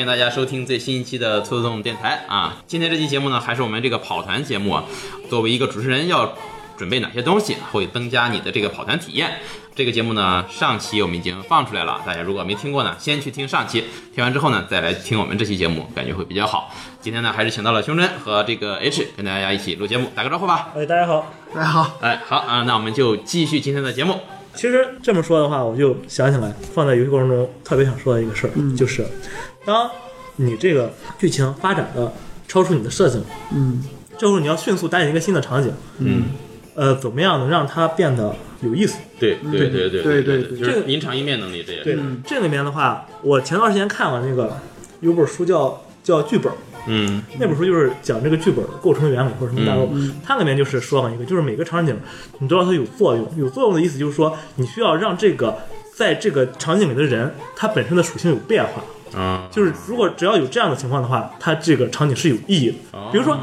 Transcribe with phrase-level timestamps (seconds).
[0.00, 2.56] 欢迎大家收听最新一期的兔子洞电台啊。
[2.66, 4.82] 今天这期节目呢，还是我们这个跑团节目啊。
[5.28, 6.32] 作为一个主持人，要
[6.78, 9.30] 准备哪些东西会增加你的这个跑团体验？
[9.74, 13.84] 这个节目呢，上期我们已经放出来了，大家如果没听过呢，先去听上期，
[14.14, 16.74] 听完之后呢，再来听我们这期节目，感觉会比较好。
[17.02, 20.70] 今天呢，还是请到了胸针和这个 H 跟大家一起录节目，打个招呼吧。
[20.74, 21.30] 哎，大家好。
[21.54, 24.18] 大家好，哎，好啊，那我们就继续今天的节目。
[24.54, 29.06] 其实这么说的话，我就想起来，放在游戏过程中特别想说的一个事儿，就是
[29.64, 29.90] 当
[30.36, 32.12] 你这个剧情发展的
[32.48, 33.20] 超出你的设想，
[33.52, 33.82] 嗯。
[34.18, 36.24] 这时候你要迅速搭建一个新的场景，嗯，
[36.74, 38.98] 呃，怎么样能让它变得有意思？
[39.18, 44.54] 对对对对对对对就是临场应变能力，这也对。，这里面的话，我前段时间看了那个
[45.00, 46.52] 有本书叫叫剧本，
[46.86, 47.22] 嗯。
[47.38, 49.88] 那本书就是讲这个剧本的构成原理或者什么架构，
[50.22, 51.98] 它里面就是说了一个，就是每个场景
[52.40, 55.56] 你都要它有作用，有作用的意思就是说你需要让这个
[55.96, 62.98] 在这个场景里的人他本身的属性有变化，啊，就是如果只要有这样的情况的话，它这个场景是有意义的。
[63.12, 63.38] 比如说，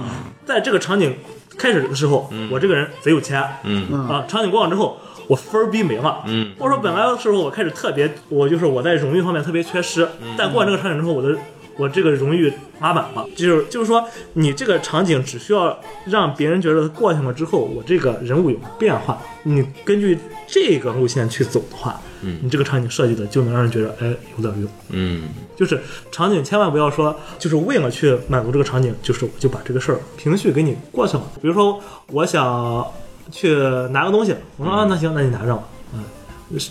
[0.45, 1.15] 在这个场景
[1.57, 4.07] 开始的时候，我这个人贼有钱，嗯。
[4.07, 6.53] 啊，场景过往之后，我分儿逼没了，嗯。
[6.57, 11.35] 或者说本来的时候我开始特别，我就是我在荣誉方面特别缺失，但过完这个场景之后，我的
[11.77, 20.17] 我这个荣誉拉满了，就是就是说，你这个场景只需要让别人觉得过去了之后，我这个人物有变化，你根据
[20.47, 24.69] 这个路线去走的话，嗯你这个场景设计的就能让人觉得哎有点用。
[24.89, 25.79] 嗯就是
[26.11, 31.23] 场景千万不要说，就是为了去满足这个场景，就是我就把这个事儿平序给你过去了。
[31.41, 32.85] 比如说，我想
[33.31, 33.55] 去
[33.91, 35.63] 拿个东西，我说啊，那行，那你拿着吧。
[35.93, 36.03] 嗯，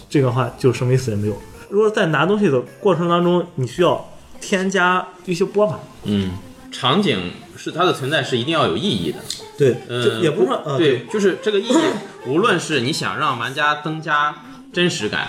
[0.08, 1.36] 这个话就什么意思也没有。
[1.68, 4.08] 如果在拿东西的过程当中，你需要
[4.40, 6.32] 添加一些波法，嗯，
[6.70, 9.18] 场景是它的存在是一定要有意义的。
[9.58, 11.76] 对，嗯，也不是说，呃，对，就是这个意义，
[12.26, 14.34] 无论是你想让玩家增加
[14.72, 15.28] 真实感，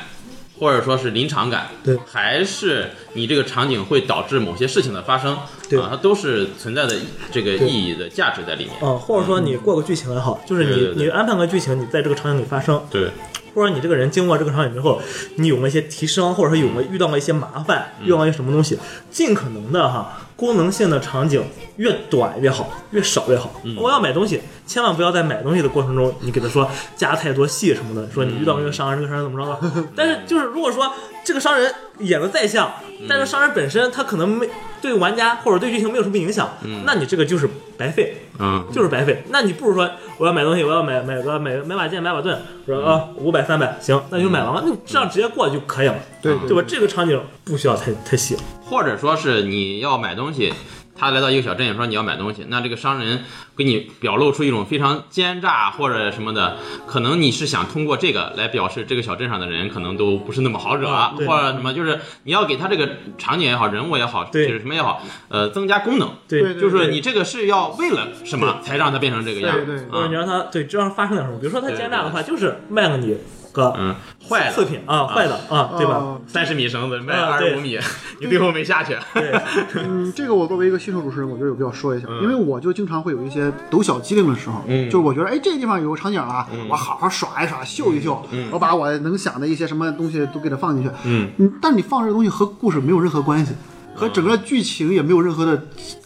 [0.60, 1.98] 或者说是临场感，对。
[2.06, 5.38] 还是你这个场景会导致某些事情的发生，
[5.70, 5.80] 对。
[5.80, 6.96] 啊，它都是存在的
[7.32, 8.74] 这个意义的价值在里面。
[8.82, 13.10] 嗯、或者说你过个剧情也好，就是你你安排个剧情，你在这个场景里发生，对，
[13.58, 15.02] 或者你这个人经过这个场景之后，
[15.38, 18.78] 你有了一些提升，或者说有了遇到了一些麻烦，遇到了一些什么东西，
[19.10, 21.44] 尽可能的哈，功能性的场景
[21.78, 23.52] 越短越好，越少越好。
[23.76, 29.90] 我要买东西，千万不要在买东西的过程中，你给他说加太多戏什么的，说你遇到这个商人，这个商人怎么着了。
[29.96, 30.94] 但是就是如果说
[31.28, 32.72] 这个商人演的再像，
[33.10, 34.48] 但是商人本身他可能没
[34.82, 36.50] 对玩家或者对剧情没有什么影响，
[36.86, 38.16] 那你这个就是白费。
[38.40, 39.26] 嗯，就是白费。
[39.28, 46.64] 那你不如说我要买东西，我要买买个买买把剑，买把盾，说啊五百三百，行，那就买完了，那你这样直接过就可以了，对对吧？
[46.66, 48.38] 这个场景不需要太太细。
[48.64, 50.54] 或者说是你要买东西。
[50.98, 53.24] 他来到一个小镇，说你要买东西，那这个商人
[53.56, 64.48] 给你表露出一种非常奸诈或者什么的，可能你是想通过这个来表示这个小镇上的人可能都不是那么好惹，啊或者什么，就是你要给他这个场景也好，人物也好，对。
[64.48, 66.42] 就是什么也好，呃，增加功能，对。
[66.42, 69.56] 对就是你这个是要为了什么才让他变成这个样？
[69.56, 73.18] 对对或者你啊，让他对，这让发生点什么，比如说他奸诈的话，就是卖了你
[73.58, 73.96] 个嗯，
[74.30, 75.96] 坏了，次品啊，坏的啊，对吧？
[75.96, 76.22] 哦。
[76.28, 77.78] 三十米绳子卖二十五米，
[78.22, 79.32] 你最后没下去，对，
[79.76, 91.30] 嗯，这个我作为一个新手主持人，我觉得有必要说一下，因为我就经常会有一些抖小机灵的时候，嗯就是我觉得哎这个地方有个场景啊，我好好耍一耍，秀一秀，我把我能想的一些什么东西都给它放进去，嗯，
[91.62, 93.54] 但你放这个东西和故事没有任何关系。
[94.00, 95.60] 和整个剧情也没有任何的，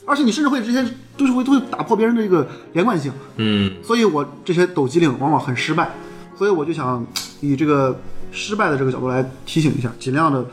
[0.06, 0.82] 而且你甚至会这些
[1.18, 3.70] 都是会都会打破别人的一个连贯性，嗯。
[3.84, 5.92] 所以我这些抖机灵往往很失败，
[6.42, 7.06] 所以我就想
[7.40, 7.96] 以这个
[8.32, 10.44] 失败的这个角度来提醒一下，尽量的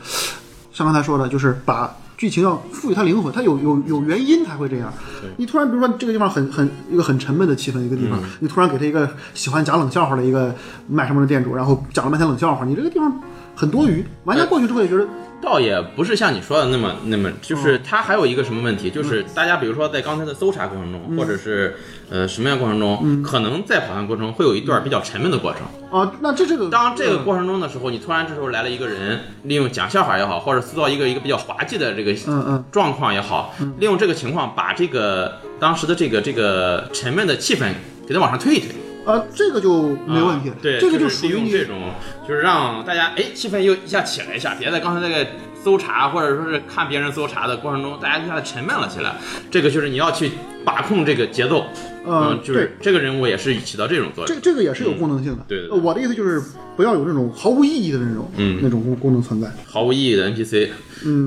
[0.71, 4.93] 像刚才说的，就是把剧情要赋予它灵魂，它有有有原因才会这样。
[5.37, 10.53] 你突然比如说这个地方很很一个很沉闷的气氛一个地方，你突然给他一个喜欢讲冷笑话的一个
[10.87, 13.11] 卖什么的店主，然后讲了半天冷笑话，你这个地方
[13.59, 15.05] 很多余，玩家过去之后也觉得
[15.41, 17.81] 倒也不是像你说的那么那么，就是嗯。
[17.83, 21.17] 它还有一个什么问题，就是大家比如说在刚才的搜查过程中，嗯。
[21.17, 21.75] 或者是
[22.09, 25.63] 呃什么样过程中，可能在跑团过程中会有一段比较沉闷的过程。
[25.91, 32.63] 啊，那这这个当这个过程中的时候，你突然这时候来了一个人，利用讲笑话也好，或者塑造一个一个比较滑稽的这个嗯嗯。
[32.71, 37.73] 状况也好，利用这个情况把这个当时的这个这个沉闷的气氛
[38.07, 38.69] 给它往上推一推。
[39.09, 41.91] 啊，这个就没问题，啊对，这个就属于你这种，
[42.27, 45.27] 就是让大家哎气氛又一下起来一下，别在刚才那个
[45.63, 49.15] 搜查或者说是看别人搜查的过程中，大家一下子沉闷了起来。
[49.51, 50.31] 这个就是你要去
[50.63, 51.65] 把控这个节奏，
[52.05, 54.41] 嗯就是这个人物也是起到这种作这用。
[54.41, 55.43] 这这个也是有功能性的。
[55.47, 56.41] 对对对呃我的意思就是
[56.75, 59.51] 不要有那种毫无意义的那种，嗯那种功功能存在。
[59.65, 60.69] 毫无意义的 NPC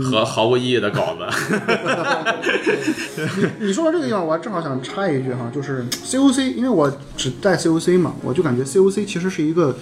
[0.03, 1.27] 和毫无意义的稿子，
[3.59, 9.77] 你说到这个地方，我还正好想插一句哈，就是 COC，因为我只带 COC 嘛，我就感觉 COC 其实是一个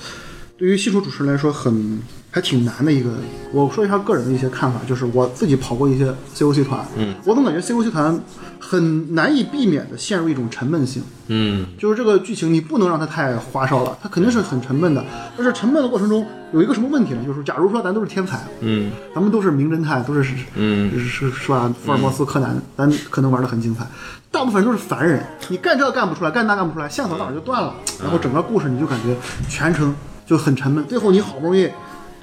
[0.57, 2.01] 对于新手主持人来说很
[2.31, 3.11] 还挺难的一个。
[3.53, 8.21] 我说一下个人的一些看法，就是我自己跑过一些 COC 团，嗯，我总感觉 COC 团
[8.59, 11.03] 很难以避免的陷入一种沉闷性。
[11.33, 15.05] 嗯就是这个剧情你不能让它太花哨了，它肯定是很沉闷的。
[15.37, 17.23] 但是沉闷的过程中有一个什么问题呢？
[17.27, 21.73] 就是假如说咱都是天才，嗯咱们都是名侦探，都是嗯是是是吧？
[21.85, 23.87] 福尔摩斯、柯南，咱可能玩的很精彩。
[24.33, 29.17] 大部分都是凡人，你干这干不出来，干那干不出来，线索哪儿就断了，然后整个故事你就感觉
[29.49, 29.93] 全程
[30.25, 30.85] 就很沉闷。
[30.87, 31.69] 最后你好不容易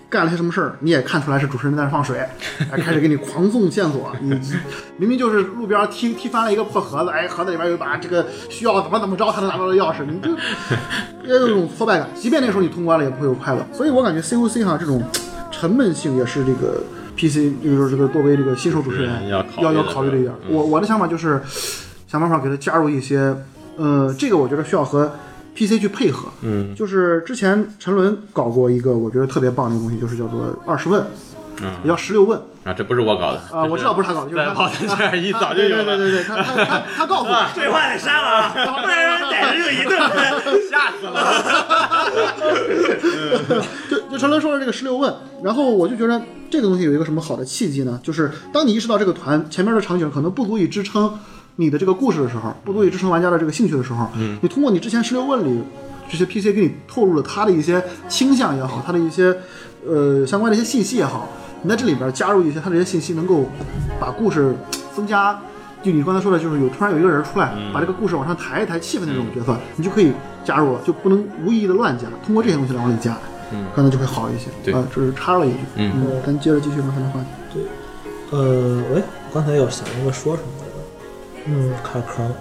[0.10, 2.18] 干了些什么事儿，你也看出来是主持人在那放水，
[2.72, 4.12] 哎， 开始给你狂送线索。
[4.22, 4.30] 你
[4.98, 10.30] 明明就是路边踢踢翻了一个破盒子，哎，盒子里边有一把这个需要怎么怎么着才能拿到的钥匙，你就
[11.28, 12.08] 也 有一种挫败感。
[12.16, 13.66] 即便那时候你通关了，也不会有快乐。
[13.74, 15.04] 所以我感觉 COC 哈这种
[15.52, 16.82] 沉闷性也是这个
[17.18, 20.34] PC，就是这个作为这个新手主持人要要考虑的一点。
[20.50, 21.42] 我我的想法就是
[22.08, 23.36] 想办法给他加入一些，
[23.76, 25.12] 呃，这个我觉得需要和
[25.58, 26.30] PC 去配合。
[26.42, 31.04] 嗯就是之前陈伦搞过一个我觉得特别棒的一个东西，就是叫做二十问，
[31.62, 40.18] 嗯也叫十六问啊，这不是我搞的啊、我知道不是他搞的，就是他在跑团这儿一早就对有了，对对对对，他他他他告诉我，这话得删了啊， 不然逮着就一顿喷。
[40.70, 41.18] 吓死了。
[43.90, 45.14] 就就陈伦说的这个十六问，
[45.44, 48.00] 然后我就觉得这个东西有一个什么好的契机呢？
[48.04, 51.18] 就是当你意识到这个团前面的场景可能不足以支撑
[51.58, 55.62] 你的这个故事的时候，不足以支撑玩家的这个兴趣的时候，嗯，你通过你之前十六问里
[56.10, 59.36] 这些 PC 给你透露了他的一些倾向也好，他的一些
[59.86, 61.28] 呃相关的一些信息也好，
[61.64, 63.46] 你在这里边加入一些他的一些信息，能够
[64.00, 64.56] 把故事
[64.96, 65.38] 增加。
[65.84, 70.12] 就你刚才说的，就是有突然有一个人出来，把这个故事往上抬一抬气氛的这种角色，你就可以
[70.44, 73.16] 加入了，就不能无意义的乱加，通过这些东西来往里加，
[73.54, 74.50] 嗯，可能就会好一些。
[74.64, 74.74] 对。
[74.74, 75.92] 啊，这是插了一句，嗯。
[75.96, 77.28] 嗯，咱接着继续刚才的话题。
[77.54, 77.64] 对。
[78.32, 80.57] 呃，喂，我刚才要想一个说什么？
[81.48, 82.32] 嗯，卡壳了。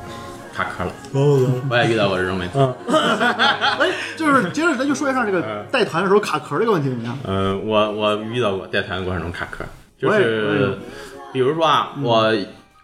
[0.52, 2.58] 卡壳了，哦，我也遇到过这种问题。
[2.58, 2.72] 啊，
[3.78, 5.66] 哎，就是接着咱就说一下这个嗯。
[5.70, 7.18] 带团的时候卡壳这个问题怎么样？
[7.24, 9.66] 嗯，我我遇到过带团的过程中卡壳，
[10.00, 10.78] 就是
[11.30, 12.34] 比如说啊，我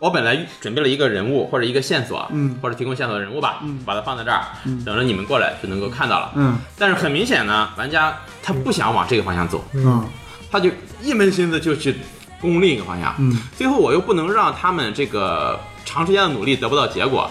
[0.01, 2.59] 我本来准备了一个人物或者一个线索，嗯。
[2.61, 3.79] 或者提供线索的人物吧，嗯。
[3.87, 4.43] 把它放在这儿，
[4.85, 6.31] 等着你们过来就能够看到了。
[6.35, 6.59] 嗯。
[6.79, 10.07] 但是很明显呢，玩家他不想往这个方向走，嗯。
[10.51, 10.69] 他就
[11.01, 11.97] 一门心思就去
[12.43, 17.31] 攻另一个方向，嗯，最后我又不能让他们这个长时间的努力得不到结果。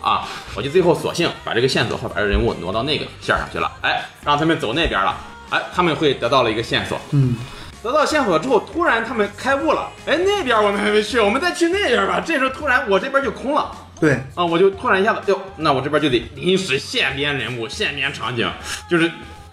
[0.00, 0.26] 啊，
[0.56, 5.14] 我就最后索性把这个线索或把这人物挪到那个线上去了，哎，让他们走那边了，
[5.50, 7.36] 哎，他们会得到了一个线索，嗯。
[7.84, 12.20] 得到线索之后，突然他们开悟了，哎，那边我们还没去，我们再去那边吧。
[12.24, 13.70] 这时候突然我这边就空了。
[14.00, 18.48] 对，啊，我就突然一下子，哟，那我这边就得临时现编人物、现编场景，
[18.88, 19.08] 就是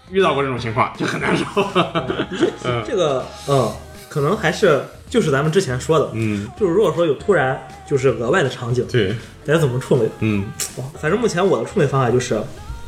[0.09, 1.45] 遇到过这种情况，就很难受。
[2.65, 2.83] 嗯。
[2.85, 3.71] 这个，嗯，
[4.09, 9.15] 可能还是就是咱们之前说的，嗯，就是如果说有突然就是额外的场景，对，
[9.45, 10.09] 该怎么处理？
[10.19, 10.45] 嗯，
[11.01, 12.39] 反正目前我的处理方法就是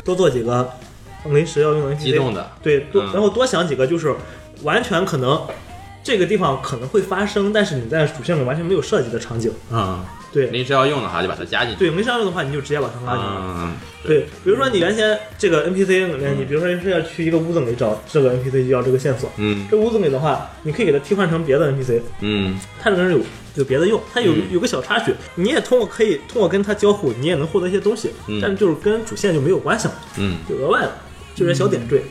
[0.06, 0.70] 多做几个
[1.26, 4.16] 临时要用的激动的，对，多嗯然后多想几个，就是
[4.64, 5.42] 完全可能
[6.04, 9.52] 这个地方可能会发生，但是你在主线里完全没有设计的场景。
[9.72, 11.80] 嗯，对临时要用的话就把它加进去。
[11.80, 13.32] 对，没上用的话，你就直接把它拉进来。
[13.38, 13.74] 嗯，
[14.04, 23.20] 对，比如说你原先这个 NPC 里面，你比如说是要去一个屋子里找这个 NPC 就要这个线索，嗯这屋子里的话，你可以给它替换成别的 NPC，嗯它这个人有
[23.56, 30.92] 有别的用，它有嗯有个小插曲，你也通过可以通过跟它交互，你也能获得一些东西，嗯但是就是跟主线就没有关系了，嗯就额外的，
[31.36, 32.02] 就是小点缀。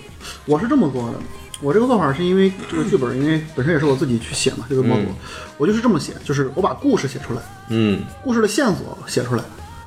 [0.45, 1.19] 我是这么做的。
[1.63, 5.15] 我这个做法是因为这个剧本，因为本身也是我自己去写嘛，这个模组，嗯
[5.59, 8.03] 我就是这么写，就是我把故事写出来，嗯。
[8.25, 9.45] 故事的线索写出来，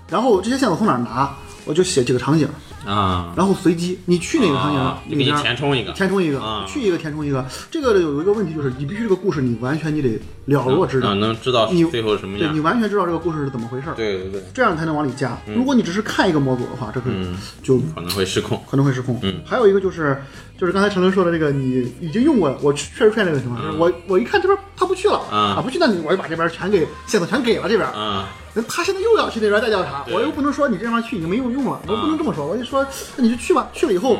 [0.08, 2.48] 然后这些线索从哪拿，我就写几个场景，
[2.86, 7.46] 啊，然后随机你去哪个场景，你里边填充一个，填充一个，啊去一个填充一个。
[7.72, 12.60] 这个有一个问题就是，你必须这个故事你完全你得了若指啊，掌，能知道你最后什么样对你。
[12.60, 15.38] 完全知道这个故事是怎么回事，对对对，这样才能往里加。
[15.48, 18.62] 如果你只是看一个模组的话，这个嗯就可能会失控。
[18.70, 19.20] 可能会失控。
[19.22, 20.22] 嗯还有一个就是，
[20.58, 34.18] 就是刚才陈伦说的这个，你已经用过，我确实出现这个情况，就是我我一看这边他不去了嗯啊，不去，那你我就把这边全给线索全给了这边，啊，那他现在又要去那边再调查，我又不能说你这地方去已经没有用了，我不能这么说，我就说那你就去吧，去了以后。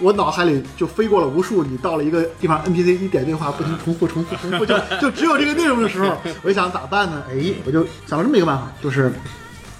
[0.00, 7.22] 我脑海里就飞过了无数，你到了一个地方，NPC 一点对话，不停重复、重复、重复，就就只有这个内容的时候，我就想咋办呢？
[7.30, 9.12] 哎，我就想了这么一个办法，就是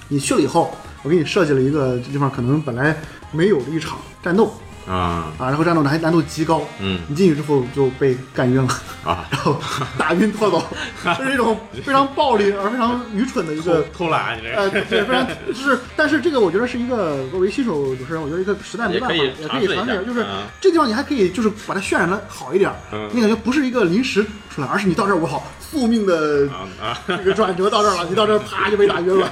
[0.06, 2.96] 你去了以后，我给你设计了一个这地方可能本来
[3.32, 4.54] 没有的一场战斗，
[4.86, 5.32] 啊。
[5.38, 7.00] 啊，然后战斗难难度极高，嗯。
[7.08, 8.68] 你进去之后就被干晕了，
[9.04, 9.60] 啊， 然后
[9.98, 10.62] 打晕拖走，
[11.18, 13.84] 这是一种非常暴力而非常愚蠢的一个。
[13.96, 20.44] 偷懒你这呃，对，非常就是，但是这个我觉得是一个作为新手主持人，我觉得一个实在没办法，也也可以尝试就是嗯。
[20.60, 23.08] 这地方你还可以就是把它渲染的好一点，嗯。
[23.12, 24.24] 你感觉不是一个临时
[24.54, 26.48] 出来，而是你到这儿我好宿命的
[27.06, 29.28] 这个转折到这儿了，你到这儿啪就被打晕了，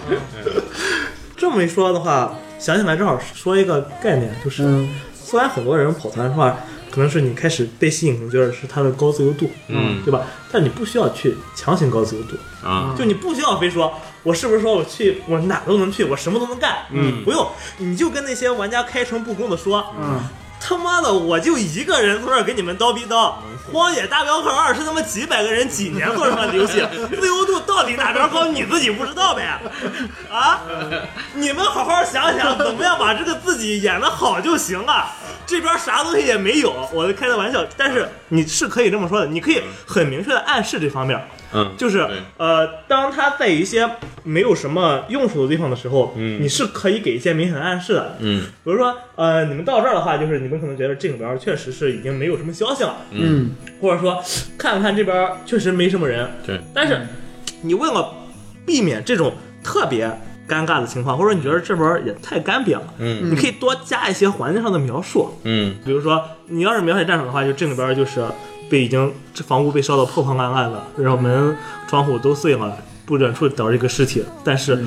[1.36, 4.88] 这么一说的话，想起来正好说一个概念，就是、嗯
[5.32, 6.54] 虽然很多人跑团的话，
[6.90, 10.02] 可能是你开始被吸引，可能觉得是它的高自由度，嗯。
[10.04, 10.20] 对吧？
[10.52, 13.90] 但你不需要去强行高自由度，啊，就你不需要非说，
[14.22, 16.80] 我是不是说我去我哪都能去，我什么都能干？
[16.90, 17.24] 嗯。
[17.24, 17.48] 不用，
[17.78, 20.20] 你就跟那些玩家开诚布公的说，嗯，
[20.62, 23.32] 他妈的，我就一个人从这儿给你们叨逼叨，
[23.72, 26.86] 《荒野大镖客二》是他妈几百个人几年做出来的游戏，
[27.20, 29.60] 自由度到底哪边高你自己不知道呗？
[30.30, 30.60] 啊，
[31.34, 35.10] 你们好好想想，怎么样把这个自己演得好就行了。
[35.44, 41.20] 这边啥东西也没有，我开的玩笑，但是你是可以这么说的，你可以很明确的暗示这方面，
[41.54, 42.06] 嗯，就是
[42.36, 43.88] 呃，当他在一些
[44.24, 46.42] 没有什么用处的地方的时候，嗯。
[46.42, 48.42] 你是可以给一些明显的暗示的，嗯。
[48.64, 53.50] 比如说，呃，你们到这儿的话，就是你们可能觉得这里边确实是已经没有什么消息了，嗯。
[53.80, 54.22] 或者说
[54.56, 56.28] 看看这边确实没什么人。
[56.46, 57.00] 对，但是
[57.62, 58.12] 你为了
[58.64, 60.06] 避免这种特别
[60.48, 63.30] 尴尬的情况，或者你觉得这边也太干瘪了，嗯。
[63.30, 65.38] 你可以多加一些环境上的描述。
[65.44, 65.74] 嗯。
[65.84, 68.24] 比如说，你要是描写战场的话，就这里边就是
[68.72, 71.54] 被已经这房屋被烧得破破烂烂的，然后门
[71.86, 72.74] 窗户都碎了，
[73.04, 74.82] 不远处倒着一个尸体，但是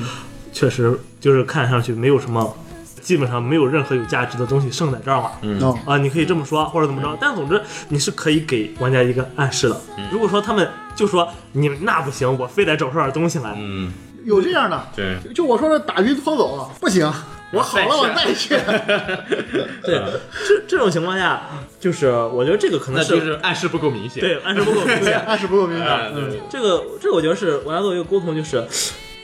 [0.52, 2.56] 确实就是看上去没有什么，
[3.00, 5.30] 基本上没有任何有价值的东西剩在这儿了。
[5.42, 5.62] 嗯。
[5.62, 9.80] 哦，啊，你可以这么说，或者怎么着，但总之你是可以给玩家一个暗示的。
[10.10, 13.92] 如果说他们就说你们那不行，我非得找出点东西来，嗯，
[14.24, 17.08] 有这样的，对，就我说的打晕拖走了不行，
[17.52, 18.50] 我好了我再去，
[19.84, 20.02] 对，
[20.46, 21.42] 这这种情况下，
[21.78, 25.18] 就是我觉得这个可能是就是暗示不够明显，对暗示不够明显。
[25.26, 26.24] 暗示不够明啊，显，对。
[26.30, 28.66] 对，这个这个我觉得是我要做一个沟通，就是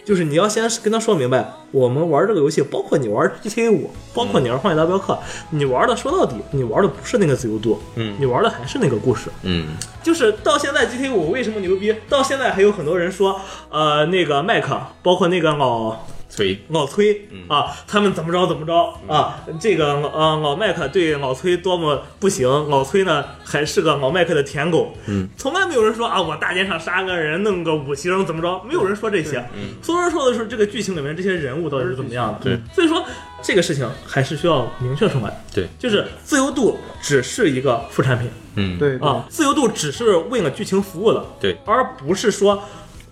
[0.05, 5.13] 就是你要先跟他说明白，我们玩这个游戏，包括你玩 GTA 五，包括你玩《荒野大镖客》，
[5.51, 8.17] 你玩的说到底，你玩的不是那个自由度，嗯。
[8.19, 9.31] 你玩的还是那个故事。
[9.43, 9.77] 嗯。
[10.03, 11.95] 就是到现在 GTA 五为什么牛逼？
[12.09, 15.97] 到现在还有很多人说，呃，那个麦克，包括那个老
[16.35, 18.75] 崔，老崔啊，他们怎么着怎么着
[19.07, 19.45] 啊？
[19.61, 29.75] 这个呃老麦克对老崔多么不行，老崔呢还是个老麦克的舔狗，嗯，从来没有人说啊，我大街上杀个人，弄个五星怎么着，没有人说这些，嗯。
[29.83, 33.05] 所有人说的是这个剧情里面这些人物到底是怎么样的，对，所以说
[33.43, 39.07] 这个事情还是需要明确出来，对，就是自由度只是一个副产品嗯，对对。
[39.07, 42.63] 啊，自由度只是为了剧情服务的，对，而不是说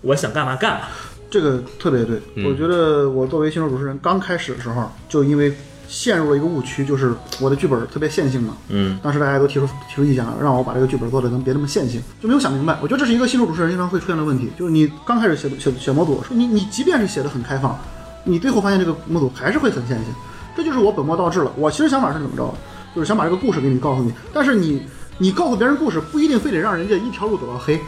[0.01, 0.87] 我想干嘛干嘛，
[1.31, 5.53] 这个特别对，嗯我觉得我作为新手主持人刚开始的时候，就因为
[5.87, 8.55] 陷入了一个误区，就是我的剧本特别线性嘛。
[8.67, 12.77] 嗯当时大家都提出提出意见了，让我把这个剧本做的能别那么线性，就没有想明白。
[12.81, 17.79] 我觉得这是一个新手主持人经常会出现的问题，就是你刚开始写写写模组，说你你即便是写的很开放，
[18.25, 20.07] 你最后发现这个模组还是会很线性，
[20.55, 21.51] 这就是我本末倒置了。
[21.55, 22.53] 我其实想法是怎么着，
[22.93, 24.81] 就是想把这个故事给你告诉你，但是你
[25.17, 27.79] 你告诉别人故事不一定非得让人家一条路走到黑，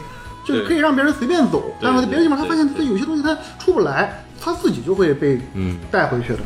[0.44, 5.78] 就是可以让别人随便走，对然后在别的地方他发现他有些东西他出不来，他自己就会被嗯。
[5.90, 6.40] 带回去的。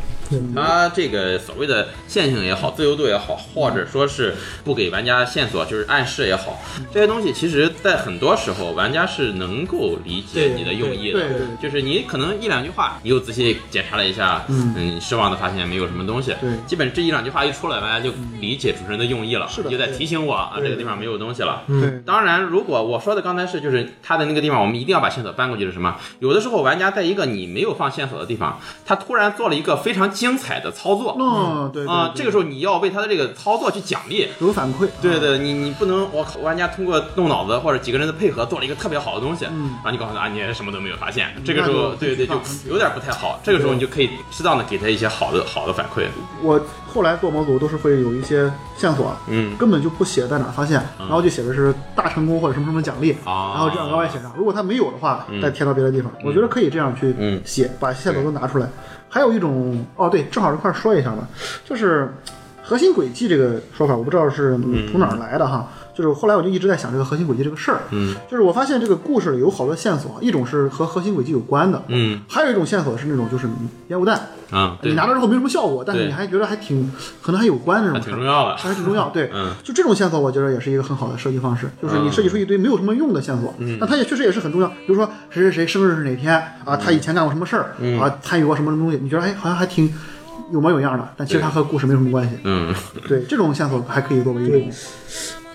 [0.53, 6.61] 他这个所谓的线性也好，自由度也好，或者说是不给玩家线索，就是暗示也好，
[6.93, 11.19] 这些东西其实在很多时候玩家是能够理解你的用意的。
[11.19, 16.35] 对对对就是你可能一两句话，你又仔细检查了一下，嗯失望的发现没有什么东西。
[16.39, 21.63] 对基本这一两句话一出来，玩家就理解主持人的用意了，是的就在提醒我啊，这个地方没有东西了。
[21.67, 25.95] 对，当然，如果我说的刚才是就是他的那个地方，我们一定要把线索搬过去是什么？
[26.19, 32.19] 有的时候玩家在一个你没有放线索的地方，他突然做了一个非常精彩的操作嗯，对对啊，对。
[32.19, 34.27] 这个时候你要为他的这个操作去奖励。
[34.39, 42.35] 有反馈，对对，你你不能，我靠，玩家通过动脑子或者几个人的配合做了一个特别好的东西，嗯然后你告诉他啊，你什么都没有发现，这个时候对对就
[42.67, 46.05] 有点不太好，这个时候你就可以适当的给他一些好的好的反馈，
[46.41, 46.59] 我
[46.91, 49.55] 后来做模组都是会有一些线索，嗯。
[49.57, 53.53] 根本就不写在哪发现，然后就写的是大成功或者什么什么奖励，啊。
[53.53, 54.31] 然后这样额外写上。
[54.35, 55.41] 如果他没有的话，嗯。
[55.41, 56.11] 再贴到别的地方。
[56.25, 57.41] 我觉得可以这样去嗯。
[57.45, 58.67] 写，把线索都拿出来。
[59.07, 61.27] 还有一种，哦对，正好这块儿说一下吧，
[61.65, 62.13] 就是
[62.69, 64.87] 核心轨迹这个说法，我不知道是嗯。
[64.91, 65.67] 从哪儿来的哈。
[65.91, 68.15] 就是后来我就一直在想这个核心轨迹这个事儿，嗯。
[68.29, 72.21] 就是我发现这个故事里有好多线索，一种是和核心轨迹有关的，嗯。
[72.29, 73.49] 还有一种线索是那种就是
[73.87, 74.21] 烟雾弹，
[74.51, 76.89] 啊，你，拿到之后没什么效果，但是你还觉得还挺
[77.21, 79.09] 可能还有关这还种挺重要的，还挺重要。
[79.09, 79.51] 对，嗯。
[79.63, 83.77] 就这种线索，我觉得也是一个很好的设计方式，就是你设计出一堆没有什么用的线索，嗯。
[83.81, 84.67] 但它也确实也是很重要。
[84.69, 87.99] 比如说谁谁谁生日是哪天啊，他以前干过什么事儿嗯。
[87.99, 89.91] 啊，参与过什么什么东西，你觉得哎好像还挺
[90.51, 92.37] 有模有样的，但其实它和故事没什么关系。
[92.43, 92.73] 嗯。
[93.07, 94.71] 对，这种线索还可以作为一种，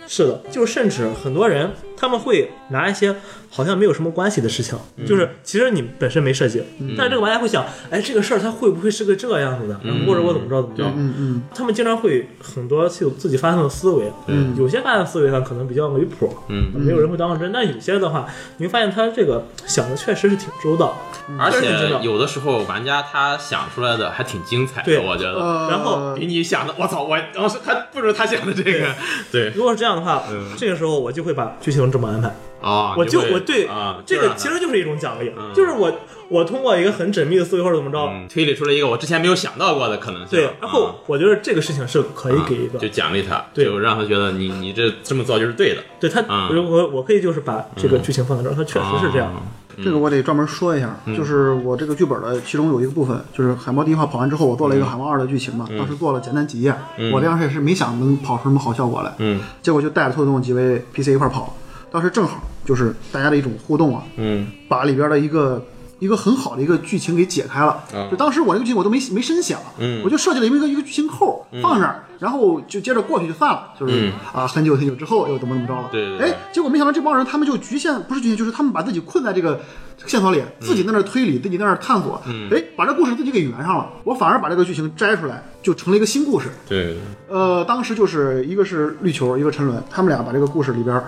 [0.06, 1.70] 是的，就甚至很多人
[2.04, 3.16] 他们会拿一些
[3.48, 6.62] 好像没有什么关系的事情，就是其实你本身没设计，
[6.98, 10.84] 但是这个玩家会想，哎，这个事儿它会不会是个这个样子的，或者我怎么着怎么着？
[10.94, 11.42] 嗯嗯。
[11.54, 18.26] 他们经常会很多是有自己发散的思维，嗯有些发散思维呢可能比较离谱，嗯，没有人会当真，但有些的话，
[18.58, 21.00] 你会发现他这个想的确实是挺周到，
[21.38, 24.98] 而且有的时候玩家他想出来的还挺精彩的，对。
[24.98, 25.40] 我觉得。
[25.40, 28.88] 呃，然后比你想的，我操，我当时还不如他想的这个，
[29.32, 29.50] 对。
[29.54, 30.50] 如果是这样的话，嗯。
[30.58, 32.28] 这个时候我就会把剧情这么安排。
[32.60, 35.52] 啊，我就我对啊，这个其实就是一种奖励，嗯。
[35.54, 35.92] 就是我
[36.30, 43.66] 我通过一个很缜密的思维或者怎么着，嗯推理出了一个我之前没有想到过的可能性，对，然后啊我觉得这个事情是可以给一个，就奖励他，对。
[43.66, 46.48] 就让他觉得你你这这么做就是对的，对他，嗯。
[46.56, 49.28] 我我我可以就是把这个剧情放在这儿，它确实是这样。
[49.28, 49.42] 啊
[49.82, 56.72] 这个我得专门说一下，就是我这个剧本的其中有一个部分，就是海猫第一话跑完之后，我做了一个海猫二的剧情嘛，当时做了简单几页，
[57.12, 59.40] 我当时也是没想能跑出什么好效果来，嗯。
[59.62, 61.56] 结果就带着特动几位 PC 一块儿跑，
[61.94, 64.48] 当时正好就是大家的一种互动啊，嗯。
[64.68, 65.64] 把里边的一个
[66.04, 67.72] 一个很好的一个剧情给解开了。
[67.94, 68.08] 啊。
[68.10, 70.02] 就当时我那个剧情我都没没深想，嗯。
[70.04, 75.88] 我就设计了一个一个剧情扣放那儿，然后就接着过去就算了，就是、嗯啊很久很久之后又怎么怎么着了。
[75.90, 76.30] 对对对。
[76.30, 79.58] 哎，结果没想到这帮人他们就局限不是局限，就是他们把自己困在这个
[80.06, 82.48] 线索里，自己在那儿推理，自己在那儿探索，嗯。
[82.52, 83.88] 哎，把这故事自己给圆上了。
[84.04, 86.50] 我反而把这个剧情摘出来，就成了一个新故事。
[86.68, 86.96] 对，
[87.28, 91.02] 呃，当时就是一个是绿球，一个沉沦，他们俩把这个故事里边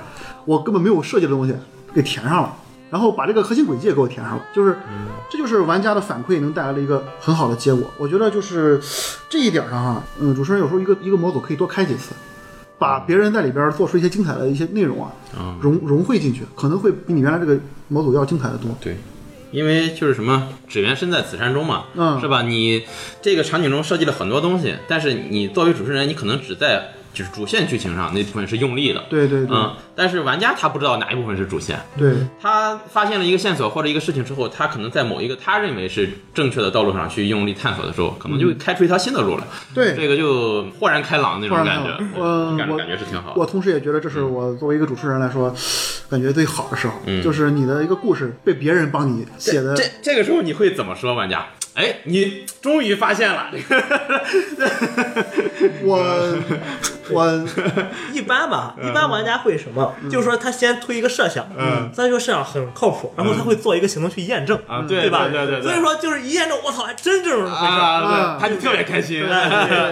[0.44, 1.54] 我根本没有设计的东西
[1.94, 2.56] 给填上了，
[2.90, 4.76] 然后把这个核心轨迹也给我填上了，就是
[5.30, 7.90] 这就是玩家的反馈能带来的一个很好的结果。
[7.98, 8.80] 我觉得就是
[9.28, 12.14] 这一点上哈，嗯，主持人有时候一个一个模组可以多开几次。
[12.78, 15.10] 把别人在里边做出一些精彩的一些内容啊，
[15.62, 18.70] 融融汇进去，可能会比你原来这个模组要精彩的多。
[18.82, 18.98] 对，
[19.50, 22.42] 因为就是什么，只缘身在此山中嘛，嗯是吧？
[22.42, 22.84] 你
[23.22, 39.44] 这个场景中设计了很多东西，但是你作为主持人，你可能只在就是主线剧情上那部分是用力的，对对对、嗯，但是玩家他不知道哪一部分是主线，对，他发现了一个线索或者一个事情之后，他可能在某一个他认为是正确的道路上去用力探索的时候，可能就会开出一条新的路来，
[39.74, 39.96] 对。
[39.96, 41.98] 这个就豁然开朗那种感觉。
[42.16, 43.40] 我感感觉是挺好的。
[43.40, 45.50] 我同时也觉得这是我作为一个主持人来说，
[46.10, 47.22] 感觉最好的时候，嗯。
[47.22, 51.46] 就是你的一个故事被别人帮你写的这这个时候你会怎么说玩家？
[51.76, 53.50] 哎，你终于发现了。
[53.52, 53.76] 这个，
[55.84, 55.98] 我
[57.12, 57.46] 我
[58.14, 58.88] 一般吧，嗯。
[58.88, 59.94] 一般玩家会什么？
[60.10, 65.28] 就是说他先推一个设想，嗯，咱这个设想很靠谱，然后他会做一个行动去验证，啊对对吧？
[65.28, 65.62] 对对对对。
[65.62, 67.78] 所以说就是一验证，我操，还真这么回事儿。
[67.78, 69.22] 啊，他就特别开心，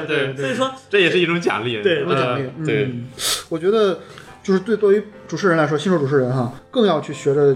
[0.06, 3.06] 对对所以说这也是一种奖励，对有奖励嗯对，嗯
[3.50, 4.00] 我觉得
[4.42, 7.54] 就是对作为主持人来说，新手主持人哈，更要去学着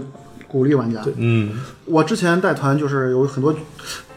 [0.49, 1.01] 鼓励玩家。
[1.17, 1.51] 嗯
[1.85, 3.55] 我之前带团就是有很多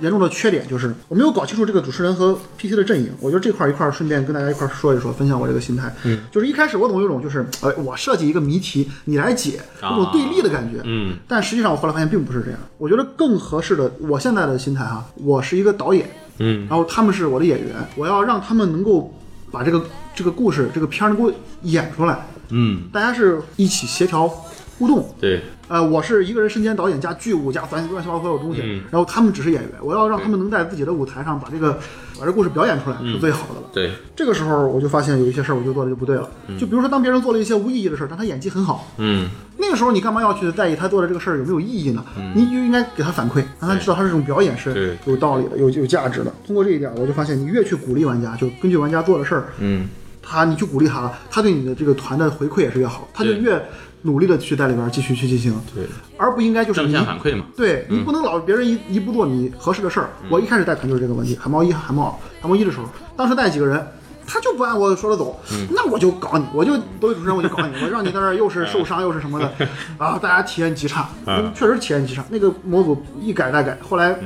[0.00, 3.10] 严重的缺点，就是我没有搞清楚这个主持人和 PC 的阵营。
[3.20, 5.94] 我觉得这块儿一块儿顺便跟大家一块儿说一说，分享我这个心态。
[6.04, 10.80] 嗯，就是一开始我总有一种就是，呃，我设计一个谜题，你来解，那种对立的感觉。
[10.84, 12.58] 嗯但实际上我后来发现并不是这样。
[12.78, 19.14] 我觉得更合适的，我现在的心态哈，我是一个导演，嗯然后他们是我的演员，我要让他们能够
[19.50, 19.82] 把这个
[20.14, 24.30] 这个故事这个片儿能够演出来，嗯，大家是一起协调
[24.78, 25.08] 互动。
[25.20, 28.82] 对，呃，我是一个人身兼导演加剧务加乱乱七八糟所有东西，嗯。
[28.90, 31.78] 然后他们只是演员，我要让他们能在自己的舞台上把这个
[32.18, 33.68] 把这故事表演出来是最好的了。
[33.72, 39.28] 对，这个时候我就发现有一些事儿我就做的就不对了，就比如说当别人做了一些无意义的事儿，但他演技很好，嗯。
[39.58, 42.04] 那个时候你干嘛要去在意他做的这个事儿有没有意义呢？
[42.34, 46.32] 你就应该给他反馈，让他知道他这种表演是有道理的、有有价值的。
[46.44, 49.88] 通过这一点，我就发现你越去鼓励玩家，就根据玩家做的事儿，嗯。
[50.24, 53.60] 他你去鼓励他，他对你的这个团的回馈也是越好，他就越
[54.02, 55.84] 努力的去在里边继续去进行，对，
[56.16, 60.10] 而不应该就是正你向反馈嘛，对你不能老别人一一不做你合适的事儿。
[60.28, 62.10] 我一开始带团就是这个问题，海猫一、海猫二、
[62.42, 62.84] 海猫一的时候，
[63.16, 63.86] 当时带几个人。
[64.24, 65.38] 他就不按我说的走，
[65.70, 69.52] 那我就搞你，我就作为主持人我就搞你， 我让你在那儿又是受伤又是什么的，
[69.98, 72.24] 啊，大家体验极差，嗯确实体验极差。
[72.30, 74.16] 那个模组一改再改，后来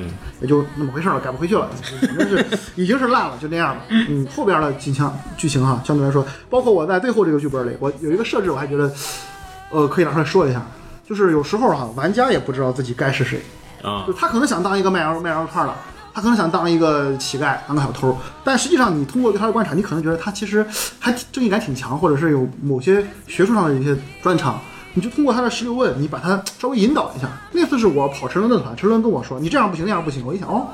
[0.40, 1.68] 也就那么回事了，改不回去了，
[2.02, 3.82] 反正是已经是烂了，就那样了。
[3.88, 8.92] 嗯，后边的几枪剧情哈，相对来说，包括我在最后这个剧本里，我有一个设置，我还觉得，
[9.70, 10.62] 呃，可以拿出来说一下，
[11.08, 13.40] 就是有时候哈，玩家也不知道自己该是谁，
[13.82, 15.74] 啊就他可能想当一个卖羊卖羊肉串的，
[16.14, 20.66] 他可能想当一个乞丐，当个小偷，但实际上你通过对他的观察，你可能觉得他其实
[20.98, 24.60] 还挺正义感挺强，或者是有某些学术上的一些专长。
[24.98, 27.28] 你就通过他的十六问，你把他稍微引导一下。
[27.52, 30.68] 那次是我跑陈伦的团，陈伦跟我说：“你这样不行，那样不行。”我一想，哦，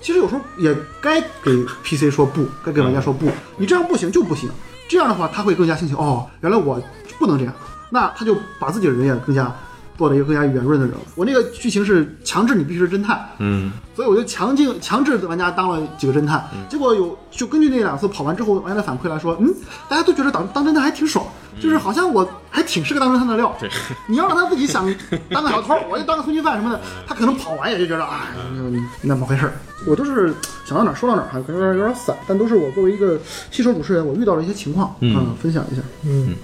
[0.00, 4.48] 其实有时候也该给 PC 说不，该给玩家说不，你这样不行就不行。
[4.88, 5.94] 这样的话，他会更加清醒。
[5.94, 6.82] 哦，原来我
[7.18, 7.52] 不能这样。
[7.92, 9.54] 那他就把自己的人也更加
[9.98, 11.00] 做了一个更加圆润的人物。
[11.14, 19.54] 我那个剧情是强制你必须是侦探，嗯，所以我就强劲强制玩家当了几个侦探，结果有就根据那两次跑完之后，玩家的反馈来说，嗯，
[19.90, 21.26] 大家都觉得当当侦探还挺爽，
[21.60, 23.54] 就是好像我还挺是个当侦探的料。
[23.60, 23.68] 对，
[24.08, 24.92] 你要让他自己想
[25.28, 29.52] 当个小偷， 我就当个通缉犯什么的，他可能跑完也就觉得啊，嗯那么回事儿。
[29.84, 30.32] 我都是
[30.64, 35.82] 想到哪儿说到哪儿，还可能有点有点散，但都是我作为一个新手主持人，我遇到了一些情况，嗯，分享一下。
[36.06, 36.36] 嗯，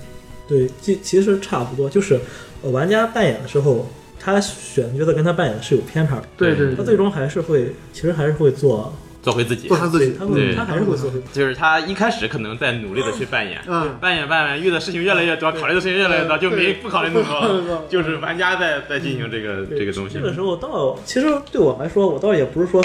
[0.49, 2.19] 对，其其实差不多，就是
[2.63, 3.87] 呃玩家扮演的时候，
[4.19, 9.77] 他选角色跟他扮演的是有偏差的，对对他最终还是会，其实还是会做，做回自己做。
[9.77, 17.27] 他自己，他会他还是会做回就是他一开始可能在努力的去扮演，嗯扮演扮演，遇的事情越来越多，考虑的事情越来越多，就没不考虑那么
[17.67, 20.21] 多，就是玩家在在进行这个这个东西这。
[20.23, 22.83] 个时候倒，其实对我来说，我倒也不是说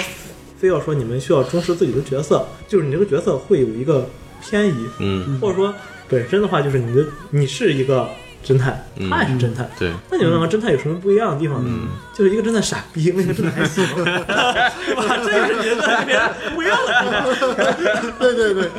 [0.58, 4.06] 非要说你们需要忠实自己的角色，就是你这个角色会有一个
[4.42, 5.74] 偏移，嗯，或者说
[6.14, 8.08] 本身的话，就是你的你是一个
[8.44, 9.68] 侦探，嗯他也是侦探。
[9.78, 11.70] 对，那你们两个侦探有什么不一样的地方呢？
[12.14, 15.16] 就是一个侦探傻逼，那个侦探还行，对吧？
[15.24, 16.20] 这就是你的里面
[16.54, 18.12] 不一样的地方。
[18.18, 18.70] 对对对，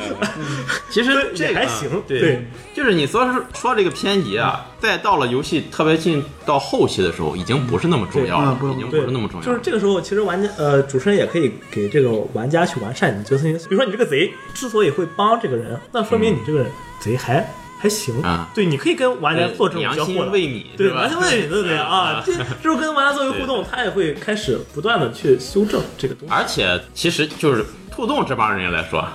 [0.90, 9.44] 其实这还行对，对就是你说是说这个偏移啊，在到了游戏特别进到后期的时候，已经不是那么重要了已经不对是那么重要了。
[9.44, 13.68] 就是这个时候，其实玩家呃，主持人也可以给这个玩家去完善你角色因素。
[13.68, 17.46] 比如说你这个贼之所以会帮这个人，那说明你这个人贼还
[17.86, 20.30] 还行啊对，你可以跟玩家做这种交互的。
[20.30, 21.08] 为你，对，吧？
[21.08, 22.20] 对不对啊？
[22.26, 26.34] 这这是跟玩家做一个互动，他也会开始不断的去修正这个东西。
[26.34, 29.06] 而且其实就是兔洞这帮人来说，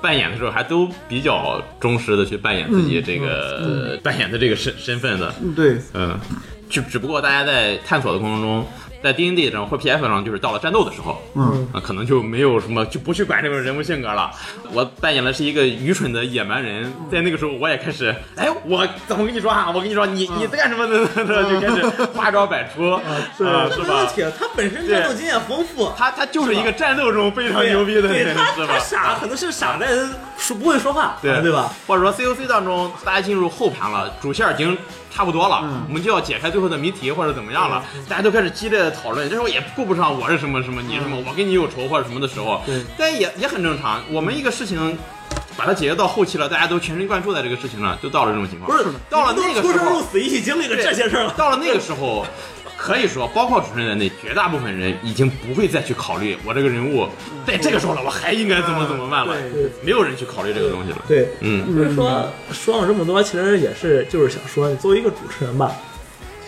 [0.00, 6.18] 扮演的时候还都比较忠实的去扮演自己这个、呃扮演的这个身身份的，嗯对，嗯，
[6.70, 8.66] 就只不过大家在探索的过程中，
[9.04, 14.30] 在 D N D 上或 P F 上，就是到了战斗的时候，嗯啊，可能就没有什么就不去管这种人物性格了。
[14.72, 19.70] 我扮演的是一个愚蠢的野蛮人，在那个时候我也开始，哎，我怎么跟你说啊？
[19.74, 21.06] 我跟你说，你你在干什么呢？
[21.14, 23.02] 就开始花招百出，啊，
[23.36, 23.68] 是吧？
[24.38, 28.78] 他本身战斗经验丰富，他他就是一个战斗中非常牛逼的人，对他他是吧？
[28.78, 29.86] 傻，可能是傻在
[30.38, 31.70] 说不会说话，对对吧？？
[31.86, 34.76] 或者说 COC 当中，大家进入后盘了，主线已经
[35.12, 39.28] 差不多了，我们就要解开最后的谜题或者怎么样了，大家都开始激烈的讨论。
[39.28, 42.62] 这时候也顾不上我是什么什么，你什么，我跟你有仇或者什么的时候，
[42.96, 44.02] 但也也很正常。
[44.10, 44.96] 我们一个事情。
[45.56, 48.68] 把它解决到后期了，大家都全神贯注在这个事情上，就到了这种情况。
[48.68, 51.34] 不是到了那个时候出生入，死一起经历了这些事儿了。
[51.36, 52.26] 到了那个时候，
[52.76, 57.08] 可以说，包括主持人在内，绝大部分人已经不会再去考虑我这个人物
[57.46, 60.98] 在这个时候了，我还应该怎么怎么办了对对，没有人去考虑这个东西了。
[61.06, 65.72] 对，嗯，就是说说了这么多，其实也是就是想说，你作为一个主持人吧，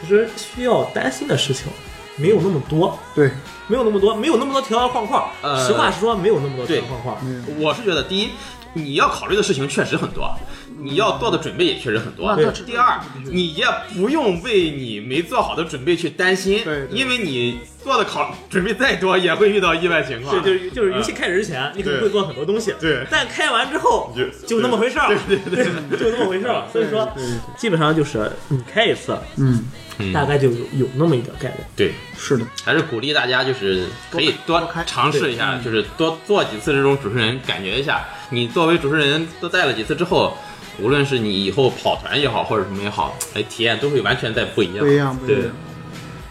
[0.01, 1.67] 其实需要担心的事情
[2.17, 3.31] 没有那么多，对，
[3.69, 5.29] 没有那么多，没有那么多条条框框。
[5.43, 7.19] 呃实话实说，没有那么多条条框框。
[7.59, 8.31] 我是觉得，第一，
[8.75, 10.35] 你要考虑的事情确实很多，
[10.79, 12.35] 你要做的准备也确实很多。
[12.37, 12.47] 对。
[12.65, 16.99] 第二，你也不用为你没做好的准备去担心，对对。
[16.99, 20.43] 因为你做的考准备再多，也会遇到意外情况。
[20.43, 23.07] 对，就是就是游戏开始之前，你可能会做很多东西，对。
[23.11, 25.65] 但开完之后就就那么回事儿，对对对
[25.99, 26.65] 就那么回事儿。
[26.73, 27.09] 所以说，
[27.57, 29.65] 基本上就是你开一次，嗯，
[30.13, 31.57] 大概就有有那么一点概率。
[31.75, 38.05] 对，是的，还是鼓励大家，就是可以多尝试一下，就是多做几次这种主持人，感觉一下。
[38.31, 40.37] 你作为主持人多带了几次之后，
[40.81, 44.85] 无论是你以后跑团也好，或者什么也好，哎，体验都会完全在不一样。
[44.85, 45.53] 不一样，不一对样。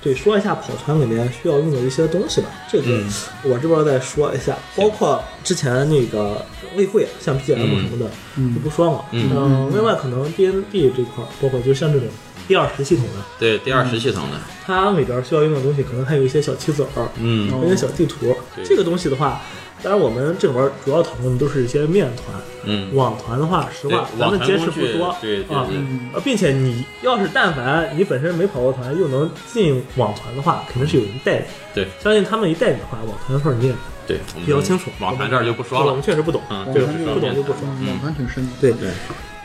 [0.06, 2.48] 对，说一下跑团里面需要用的一些东西吧。
[2.72, 3.10] 这个嗯
[3.42, 8.06] 我这边再说一下，包括之前那个例会，像 BGM 什么的，
[8.54, 9.06] 就不说了。
[9.14, 12.08] 嗯嗯，另外可能 DND 这块儿，包括就像这种
[12.48, 18.36] 第二十系统的，对，第二十系统的，它里边需要用的东西，可能还有一些小棋子儿，嗯有一些小地图。
[18.64, 19.42] 这个东西的话，
[19.86, 22.36] 当然我们这里边主要讨论的都是一些面团。
[22.64, 25.78] 嗯，网团的话，实话，咱们接触网团工具不多，啊对对对，
[26.16, 31.46] 呃，并且你要是但凡你本身没跑过团，又能进网团的话，肯定是有人带你。
[31.76, 33.76] 对，相信他们一带你的话，网团的事儿你也
[34.08, 34.90] 对，比较清楚。
[35.00, 37.60] 网团这儿就不说了我们，确实不懂，嗯，对不懂就不说。
[37.80, 38.52] 嗯网团挺深的。
[38.60, 38.90] 对对，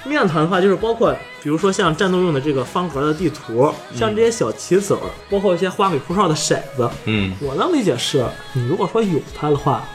[0.07, 6.89] 面团的话，就是包括比如说像战斗用的这个方格的地图，像这些小棋子儿，包括一些花里胡哨的骰子。
[7.05, 8.25] 嗯，我能理解是，
[8.55, 9.87] 你如果说有它的话，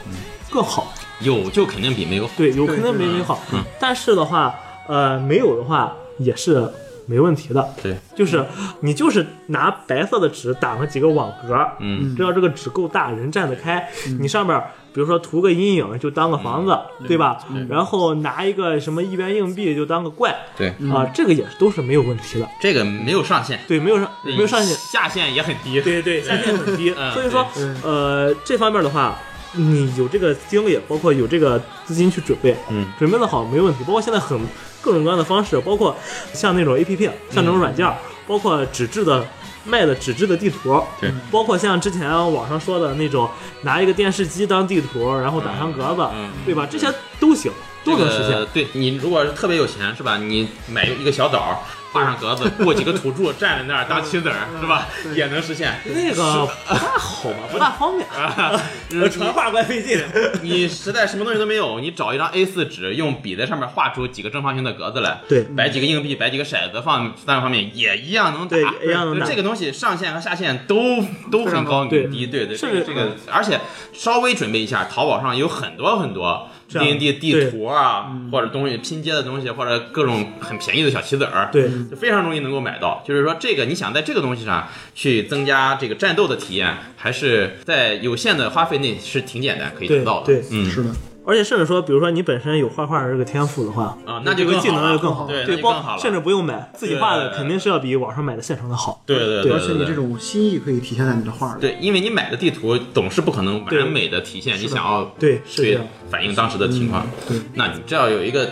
[0.50, 0.92] 更好。
[1.20, 2.32] 有就肯定比没有好。
[2.36, 3.40] 对，有肯定没你好。
[3.52, 4.54] 嗯但是的话，
[4.86, 6.70] 呃，没有的话也是
[7.06, 7.68] 没问题的。
[7.82, 8.44] 对，就是
[8.80, 13.88] 你就是拿白色的纸打了几个网格，嗯，只要这个纸够大，人站得开，
[14.20, 14.60] 你上面
[14.92, 17.38] 比如说涂个阴影就当个房子，对吧？
[17.68, 22.48] 然后拿一个什么一元硬币就当个怪对，啊、这个也是都是没有问题的。
[22.60, 25.80] 这个没有上限，对，没有上没有上限，下限也很低。
[25.80, 27.12] 对对，下限很低 嗯。
[27.12, 27.46] 所以说，
[27.82, 29.16] 呃，这方面的话，
[29.56, 33.84] 你有这个精力，包括有这个资金去准备，嗯，准备的好没问题。
[33.84, 34.38] 包括现在很
[34.80, 35.96] 各种各样的方式，包括
[36.32, 37.90] 像那种 A P P，像那种软件，
[38.26, 39.26] 包括纸质的
[39.64, 43.28] 卖的纸质的地图，对，包括像之前网上说的那种
[43.62, 46.66] 拿一个电视机当地图，然后打上格子，嗯对吧？
[46.70, 46.86] 这些
[47.18, 47.50] 都行，
[47.84, 48.46] 都能实现。
[48.52, 50.18] 对你如果是特别有钱，是吧？
[50.18, 51.64] 你买一个小岛，
[51.96, 54.86] 画上格子，过几个土著站在那儿当棋子儿，是吧？
[55.14, 55.80] 也能实现。
[55.86, 58.06] 那个不大好吧，不大方便，
[58.88, 60.00] 就是传话怪费劲。
[60.42, 73.60] 你实在什么东西都没有，你找一张 A4 纸，用笔在上面画出几个正方形的格子来，对摆几个硬币，摆几个骰子放三个方面，也一样能打，对一样能打这个东西上限和下限都都很高很低，对对，这个，而且
[73.92, 76.48] 稍微准备一下，淘宝上有很多很多。
[76.68, 83.02] D N D 地图啊，或者东西拼接的东西，或者各种很便宜的小棋子儿，对，就非常容易能够买到。
[83.06, 90.26] 就是说，这个你想在这个东西上去增加这个战斗的体验，还是在有限的花费内是挺简单可以对得到的。
[90.26, 90.90] 对嗯，是的，
[91.26, 99.02] 而且甚至说，比如说你本身有画画的这个天赋的话，啊那就这个技能就更好，对那对，包就更好了甚至不用买，自己画的肯定是要比网上买的现成的好。
[99.04, 101.60] 对对对而且你这种心意可以体现在你的画里。
[101.60, 107.04] 对，因为你买的地图总是不可能完美的体现你想要对对反映当时的情况。
[107.26, 108.48] 对，那你这要有一个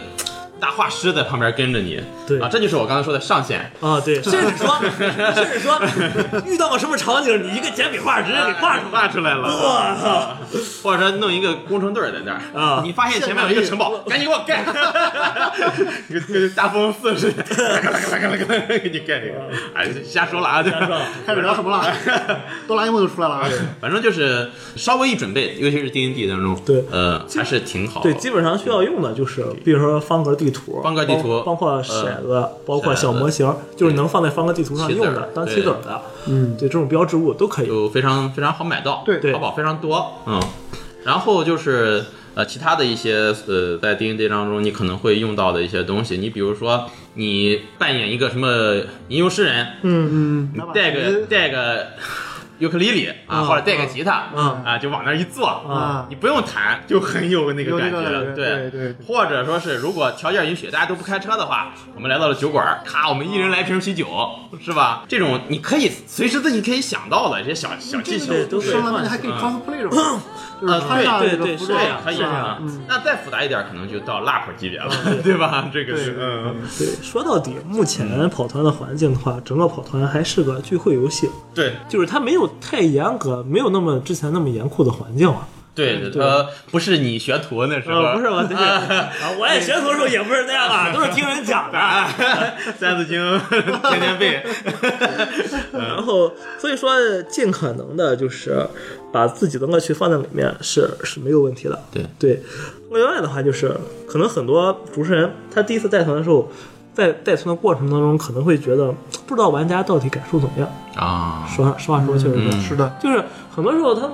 [0.65, 3.71] 大画师在旁边跟着你，对啊，这就是我刚才说的上限。
[3.81, 4.81] 啊，对，甚至说，
[5.35, 5.79] 甚至说，
[6.47, 8.85] 遇到个什么场景，你一个简笔画直接给画出。
[8.91, 10.59] 画出来了，我操！
[10.83, 14.65] 或者说弄一个工程队在那儿啊你发现前面有一个城堡，赶紧给我盖，
[16.09, 19.35] 跟跟大风四似的，给你盖这个。
[19.75, 21.93] 哎，瞎说了啊，瞎说开始聊什么了？
[22.67, 23.47] 哆啦 A 梦就出来了啊！
[23.83, 28.01] 反正就是稍微一准备，尤其是 D N D 当中，对呃，还是挺好。
[28.01, 37.67] 对，基本上需要用的就是，比如说方格地图，方格地图包包括骰子，包括小模型，就是能放在方格地图上用的，当棋子的，嗯，对，这种标志物都可以。
[37.67, 40.41] 就非常非常好买到，对对淘宝非常多，嗯，
[41.05, 48.49] 然后就是呃其他的一些呃在 D N D 当中你可能会用到的一些东西，你比如说你扮演一个什么
[49.09, 51.89] 吟游诗人，嗯，拿把带个带个
[52.65, 64.07] 尤克里里啊，啊或者带个吉他啊啊，就往那儿一坐啊你不用弹，就很有那个感觉了，对对或者说是如果条件允许，大家都不开车的话，我们来到了酒馆，咔，我们一人来瓶啤酒，
[64.61, 65.05] 是吧？
[65.07, 68.47] 这种你可以随时自己可以想到的这些小小技巧，对。
[68.47, 70.21] 都可以上了面还可以 cosplay 着玩，
[70.61, 70.81] 就是
[71.21, 72.59] 对对对是这样是这样啊。
[72.89, 74.91] 那再复杂一点，可能就到 LARP 级别了，
[75.23, 75.35] 对。
[75.39, 75.69] 吧？
[75.73, 76.25] 这个是对。
[76.25, 81.75] 嗯，对，说到底，目前跑团的环境的话，整个跑团还是个聚会游戏，对。
[81.89, 85.47] 就是它没有太严格，没有那么之前那么严酷的环境了。
[85.75, 89.11] 对，呃，不是你学徒那时候，呃，不是我，对啊，
[89.41, 91.77] 我也学徒的时候也不是那样啊， 都是听人讲的。
[91.77, 92.09] 啊，
[92.79, 93.21] 三字经
[93.91, 94.41] 天天背，
[95.75, 98.65] 然后，所以说尽可能的就是
[99.13, 101.77] 把自己的乐趣放在里面是是没有问题的。
[101.93, 102.41] 对对，
[102.93, 103.75] 另外的话就是，
[104.07, 106.49] 可能很多主持人他第一次带团的时候，
[106.95, 108.95] 在带团的过程当中，可能会觉得
[109.27, 110.73] 不知道玩家到底感受怎么样。
[110.95, 113.21] 啊，说实话说，确实是，嗯是的，就是
[113.53, 114.09] 很多时候他。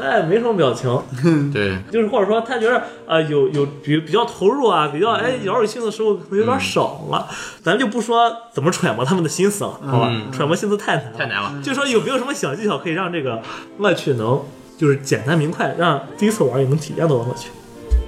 [0.00, 0.90] 哎，没什么表情，
[1.52, 7.28] 对，就是或者说他觉得啊、有有比比较投入啊，比较哎饶有兴的时候可能有点少了，
[7.62, 10.08] 咱就不说怎么揣摩他们的心思了，好吧？
[10.10, 11.60] 嗯揣摩心思太难了，太难了。
[11.62, 13.40] 就说有没有什么小技巧可以让这个
[13.78, 14.42] 乐趣能
[14.78, 17.50] 就是简单明快，让第一次玩也能体验到乐趣。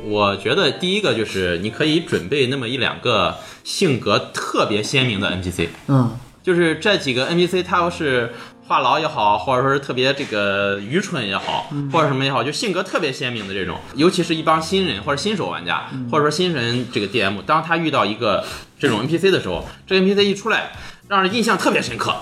[0.05, 6.11] 我觉得第一个就是你可以准备那么一两个性格特别鲜明的 NPC，嗯，
[6.43, 8.33] 就是这几个 NPC，他要是
[8.73, 18.43] 话痨也好，或者说是特别这个愚蠢也好，或者什么也好，就性格特别鲜明的这种，尤其是一帮新人或者新手玩家，或者说新人这个 DM，当他遇到一个
[18.79, 20.73] 这种 NPC 的时候，这个 NPC 一出来，
[21.09, 22.17] 让人印象特别深刻。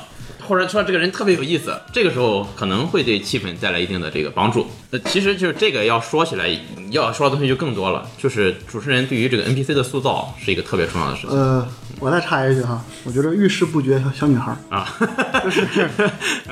[0.51, 4.67] 或者说这个人特别有意思，这个时候可能会对气氛带来一定的这个帮助。
[4.91, 6.51] 那，其实就是这个要说起来，
[6.91, 8.05] 要说的东西就更多了。
[8.19, 11.65] 就是主持人对于这个 NPC 的塑造是一个特别重要的事情呃，
[12.01, 14.93] 我再插一句哈，我觉得遇事不决小小女孩儿，啊。
[15.45, 15.69] 就是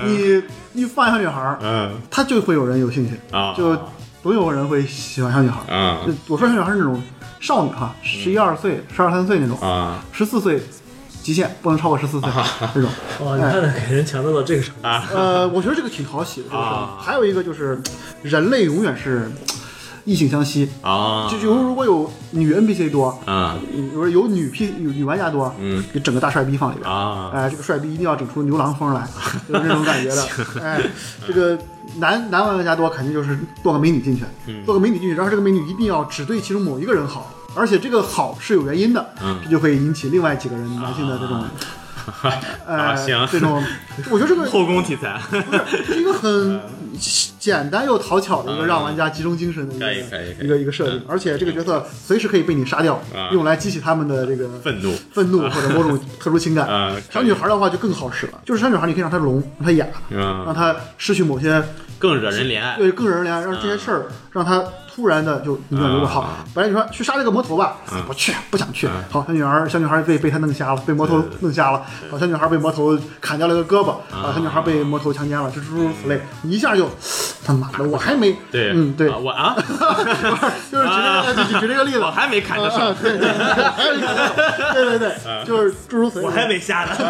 [0.05, 0.41] 你
[0.81, 3.77] 一放小女孩儿，嗯她就会有人有兴趣，啊就
[4.23, 5.75] 总有人会喜欢小女孩儿。
[5.75, 7.03] 啊我说小女孩是那种
[7.41, 10.63] 少女哈，十一二岁、十二三岁那种，啊十四岁
[11.29, 12.31] 极限不能超过十四岁
[12.73, 12.89] 这种。
[13.21, 16.49] 哇，你看给人强调到这个程度，呃，我觉得这个挺讨喜的。
[16.49, 17.79] 这个事儿啊还有一个就是，
[18.23, 19.31] 人类永远是
[20.07, 20.71] 异性相吸。
[20.81, 21.29] 啊！
[21.31, 23.59] 就就如果有女 NPC 多，啊
[23.93, 26.91] 有有女 P 有女玩家多，嗯，你整个大帅逼放里边。
[26.91, 29.07] 啊哎，这个帅逼一定要整出牛郎风来，
[29.47, 30.27] 就是这种感觉的。
[30.65, 30.81] 哎，
[31.27, 31.59] 这个
[31.99, 39.41] 男男玩家多，肯定就是做个美女进去，嗯做个美女进去，然后这个美女一定要只对其中某一个人好，而且这个好是有原因的，嗯。
[39.45, 41.45] 这就会引起另外几个人男性的这种，
[42.67, 43.27] 呃，啊行。
[43.31, 43.63] 这种，
[44.11, 45.21] 我觉得这个后宫题材。
[45.85, 46.61] 是一个很
[47.49, 49.79] 简单又讨巧的一个嗯让玩家集中精神的一
[50.11, 56.95] 个一个一个设定，而且这个角色随时可以被你杀掉啊，用来激起他们的这个愤怒愤怒 或者某种特殊情感啊。
[57.11, 61.63] 小女孩的话就更好使了，就是小女孩你可以让她聋，让她哑，让嗯，她失去某些
[61.99, 62.77] 更惹人怜爱。
[62.77, 64.63] 对更惹人怜爱，让这些事儿让她
[64.95, 66.45] 突然的就你感觉好啊。
[66.53, 68.87] 本来你说去杀这个魔头吧，不去，不想去。
[69.09, 71.83] 好，小女孩小女孩被被他弄瞎了，被魔头弄瞎了。
[72.11, 73.91] 好，小女孩被魔头砍掉了个胳膊。
[74.15, 76.21] 啊，小女孩被魔头强奸了，就诸如此类。
[76.43, 76.91] 你一下就
[77.45, 79.57] 他妈的，我还没对，嗯对啊，我啊，
[80.71, 82.11] 就是举这个举举这个例子 我。
[82.19, 82.79] 还没砍着啊，手。
[83.01, 83.29] 对对对，
[83.77, 83.95] 还有
[84.75, 85.15] 对对对，
[85.47, 86.25] 就是诸如此类。
[86.27, 86.91] 我还没下呢。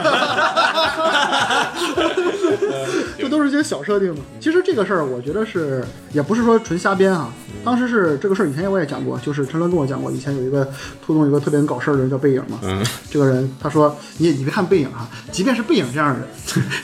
[3.18, 4.20] 这都是一些小设定嘛。
[4.38, 7.32] 其实这个事儿，我觉得是也不是说纯瞎编啊。
[7.64, 10.64] 当时是这个事儿，以前我也讲过，就是陈伦跟我讲过，以前有一个
[11.04, 12.58] 兔洞有一个特别搞事儿的人叫背影嘛。
[12.62, 16.28] 嗯，这个人他说，你你别看背影啊，即便是背影这样的人，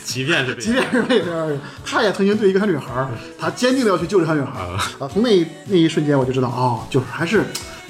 [0.03, 3.07] 即便是被即便是背影这样的人，他也曾经对一个小女孩儿，
[3.45, 4.67] 他坚定的要去救这小女孩儿
[4.99, 5.09] 啊。
[5.13, 7.45] 从那一那一瞬间，我就知道，哦，就是还是。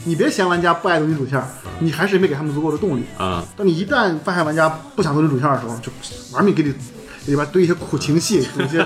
[0.06, 3.04] 你别嫌玩家不爱走女主线儿，你还是没给他们足够的动力。
[3.16, 5.90] 啊，当你一旦发现玩家不想走女主线的时候，就
[6.34, 6.68] 玩命给你
[7.24, 8.84] 里边堆一些苦情戏， 有一些，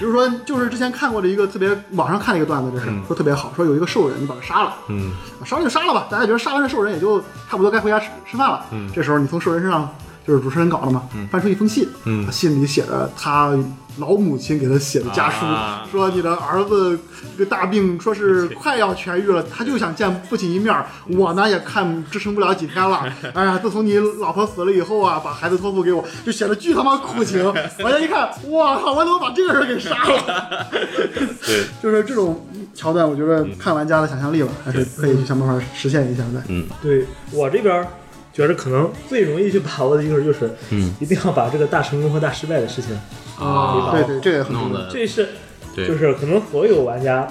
[0.00, 5.12] 比如说就是之前看过的一个特别网上看的一个段子，这是说特别好，说有一个兽人，你把他杀了，嗯，
[5.46, 9.88] 杀了就杀了吧，大家觉得杀完这兽人也就差不多该回家吃吃饭了，嗯，这时候你从兽人身上
[10.28, 13.56] 就是主持人搞的嘛，翻出一封信，嗯信里写着他
[13.96, 16.96] 老母亲给他写的家书，啊说你的儿子
[17.36, 20.84] 这个大病，说是快要痊愈了，他就想见父亲一面儿。
[21.16, 23.10] 我呢也看支撑不了几天了。
[23.34, 27.42] 哎呀，自从你老婆死了以后啊，把孩子托付给我，就写的巨他妈苦情。
[27.82, 30.66] 我家一看，我靠，我怎么把这个人给杀了？
[30.70, 36.42] 对， 就是这种桥段，我觉得看玩家的想象力了，还是可以去想办法实现一下的。
[36.48, 37.88] 嗯对我这边儿
[38.32, 42.94] 觉得可能最容易去把握的一个就是，嗯，一定要把这个大成功和大失败的事情，
[43.38, 44.88] 啊，对对，这个也很重要。
[44.88, 45.28] 这是
[45.74, 45.86] 对。
[45.88, 47.26] 就是可能所有玩家，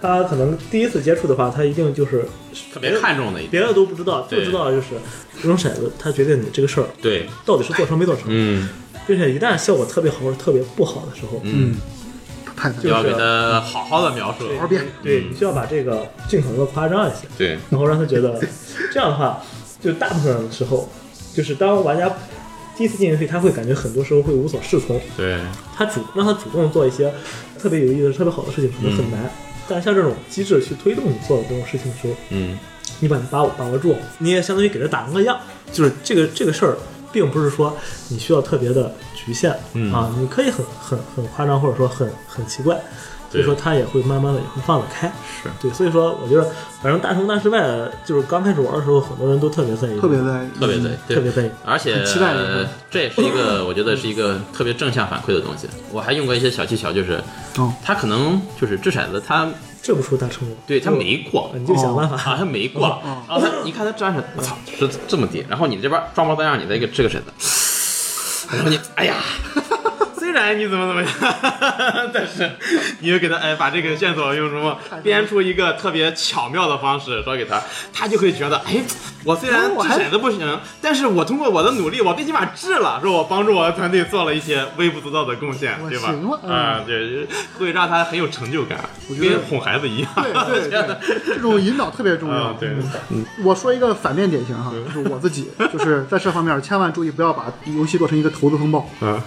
[0.00, 2.24] 他可能第一次接触的话，他一定就是
[2.72, 3.50] 特别看重的一点。
[3.50, 4.88] 别的都不知道，就知道就是
[5.40, 8.68] 这种骰子，它决定你这个事儿对，到底是做成没做成，嗯，
[9.06, 11.76] 并且一旦效果特别好或者特别不好的时候，嗯，
[12.82, 14.46] 就要给他好好的描述。
[14.56, 18.40] 好好编对你需要把这个尽可能的夸张一些，对，然后让他觉得
[18.92, 19.40] 这样的话，
[19.80, 20.88] 就大部分的时候，
[21.34, 22.10] 就是当玩家
[22.76, 25.38] 第一次进游戏，他会感觉很多时候会无所适从，对，
[25.76, 27.12] 他主让他主动做一些
[27.58, 29.30] 特别有意思、特别好的事情，可能很难。
[29.68, 32.58] 但像这种机制去推动你做的这种事情的时候，嗯，
[33.00, 35.38] 你把它把握把握住，你也相当于给他打了个样。
[35.72, 36.78] 就是这个这个事儿，
[37.12, 37.76] 并不是说
[38.08, 39.92] 你需要特别的局限、嗯。
[39.92, 42.80] 啊，你可以很很很夸张，或者说很很奇怪，
[43.30, 45.06] 所以说他也会慢慢的也会放得开。
[45.42, 45.50] 是。
[45.60, 46.42] 对，所以说我觉得
[46.82, 47.60] 反正大成大失败，
[48.04, 50.48] 就是刚开始玩的时候，很多人都特别在意，特别在意。
[50.58, 51.50] 特别在意特别在意。
[51.64, 52.34] 而且很期待
[52.90, 55.68] 这也是一个我觉得是一个特别正向反馈的东西。
[55.92, 57.22] 我还用过一些小技巧，就是
[57.56, 57.72] 哦。
[57.84, 59.48] 他可能就是掷骰子，他
[59.82, 61.50] 掷不出大成功，对他没过。
[61.54, 62.16] 你就想办法。
[62.16, 67.22] 啊，他没过，然后他一看他掷骰子，我操，是这么低，然后你这边装模作样，你再一个这个骰子，
[68.56, 69.16] 然后你哎呀。
[70.38, 72.48] 虽然你怎么怎么样， 但是
[73.00, 77.60] 你又给他哎把这个线索用什么编出一个特别巧妙的方式说给他，
[77.92, 78.80] 他就会觉得哎，
[79.24, 86.14] 我虽然掷哎我还骰子不行，但是我通过我的努力，我最起码治了，说我帮助我的团队做了一些微不足道的贡献，对吧
[86.48, 87.26] 啊，对，
[87.58, 88.78] 会让他很有成就感，
[89.20, 90.08] 跟哄孩子一样。
[90.14, 90.96] 对对对，
[91.34, 92.54] 这种引导特别重要啊。
[92.60, 92.68] 对
[93.10, 98.88] 嗯我说一个反面典型哈，就是我自己，就是在这方面千万注意，不要把游戏做成一个投资风暴。
[99.00, 99.20] 嗯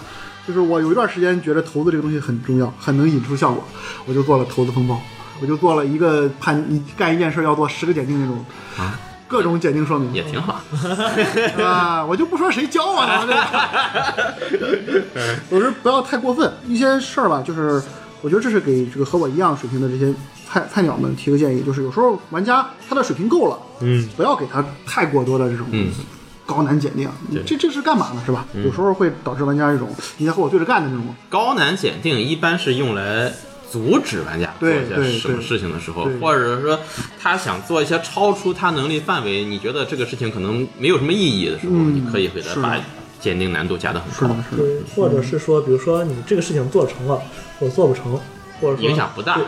[0.46, 3.62] 就是我有一段时间觉得投资这个东西很重要，很能引出效果，
[4.06, 5.00] 我就做了投资风暴，
[5.40, 8.44] 我就做了一个判你干一件事要做十个检定那种。
[8.76, 8.98] 啊
[9.32, 10.60] 各种检定说明也挺好，
[11.58, 13.26] 啊，我就不说谁教我的，
[14.50, 14.68] 这个
[15.48, 16.52] 有时不要太过分。
[16.66, 17.82] 一些事儿吧，就是
[18.20, 20.12] 我觉得这是给这个和我一样水平的这些
[20.46, 25.90] 菜菜鸟们提个建议，就是有时候玩家他的水平够了，嗯，不要给他太过多的这种嗯
[26.52, 27.08] 高难检定，
[27.46, 28.22] 这这是干嘛呢？
[28.26, 28.46] 是吧？
[28.54, 29.88] 有时候会导致玩家一种
[30.18, 31.14] 你在和我对着干的那种。
[31.30, 33.32] 高难检定一般是用来
[33.70, 36.78] 阻止玩家做一些什么事情的时候，或者说
[37.18, 42.76] 他想做一些超出他能力范围，你觉得这个事情可能没有什么意义的时候，嗯你可以给他把
[43.18, 44.62] 鉴定难度加的很高是的，，是的。
[44.62, 47.22] 对，或者是说，比如说你这个事情做成了，
[47.58, 48.20] 或者做不成，
[48.60, 49.40] 或者说影响不大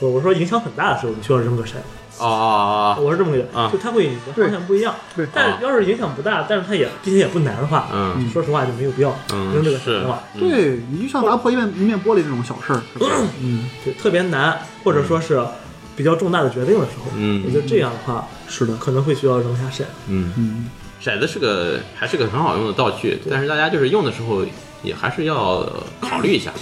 [0.00, 1.74] 我我说影响很大的时候，你需要扔个骰。
[2.20, 3.70] 哦哦哦，我是这么个，啊。
[3.72, 4.94] 就它会方向不一样。
[5.16, 5.26] 对。
[5.32, 8.28] 但要是影响不大，但是它也并且也不难的话，嗯。
[8.30, 9.84] 说实话就没有必要嗯扔这个骰是。
[9.84, 10.22] 子了。
[10.38, 12.82] 对你就像拿破一面一面玻璃这种小事儿，
[13.42, 15.42] 嗯，对，特别难，或者说是
[15.96, 17.42] 比较重大的决定的时候，嗯。
[17.46, 19.84] 我觉得这样的话是的，可能会需要扔下骰。
[20.08, 20.66] 嗯，嗯，
[21.02, 24.44] 骰子是个还是个很好用的道具，但是大家就是用的时候
[24.82, 25.68] 也还是要
[26.00, 26.52] 考虑一下。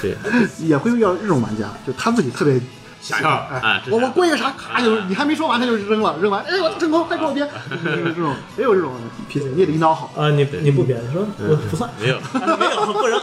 [0.00, 0.14] 对，
[0.60, 2.60] 也会遇到这种玩家，就他自己特别
[3.00, 7.48] 想要哎啊，我我是过一个啥，咔就你还没说完他就扔了，扔完，哎我成功，再给我编，
[7.84, 8.92] 就是这种也有这种
[9.28, 10.12] 脾气你也得引导好。
[10.16, 12.16] 啊，你你不编，你说我不算，没有。
[12.16, 12.22] 啊
[12.58, 13.20] 没有不扔。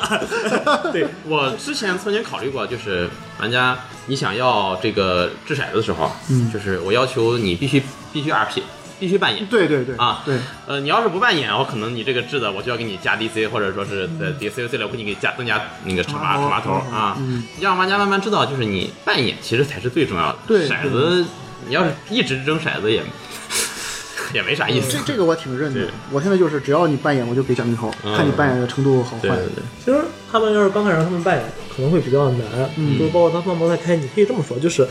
[0.92, 3.10] 对，我之前曾经考虑过，就是
[3.40, 8.62] 玩家你想要这个掷骰子的时候，嗯，就是我要求你必须必须 RP，
[9.00, 9.46] 必须扮演。
[9.48, 10.38] 对对对啊对，
[10.68, 17.18] 呃，你要是不扮演，我可能你这个质的我就要给你加 DC，或者说是在 DC 了，我给你给加增加那个惩罚惩罚头啊，
[17.60, 20.38] 让玩家慢慢知道，就是你扮演其实才是最重要的。
[20.48, 21.26] 对骰子
[21.68, 23.04] 你要是一直扔骰子也
[24.34, 25.14] 也没啥意思这。
[25.14, 25.88] 这个我挺认的。
[26.12, 29.22] 我现在就是只要你扮演，我就给奖励头，看你扮演的程度好坏。
[29.22, 30.00] 对对对，其实
[30.32, 32.42] 他们要是刚开始让他们扮演，可能会比较难。
[32.76, 34.86] 嗯，就是包括他放模态开，你可以这么说，就是，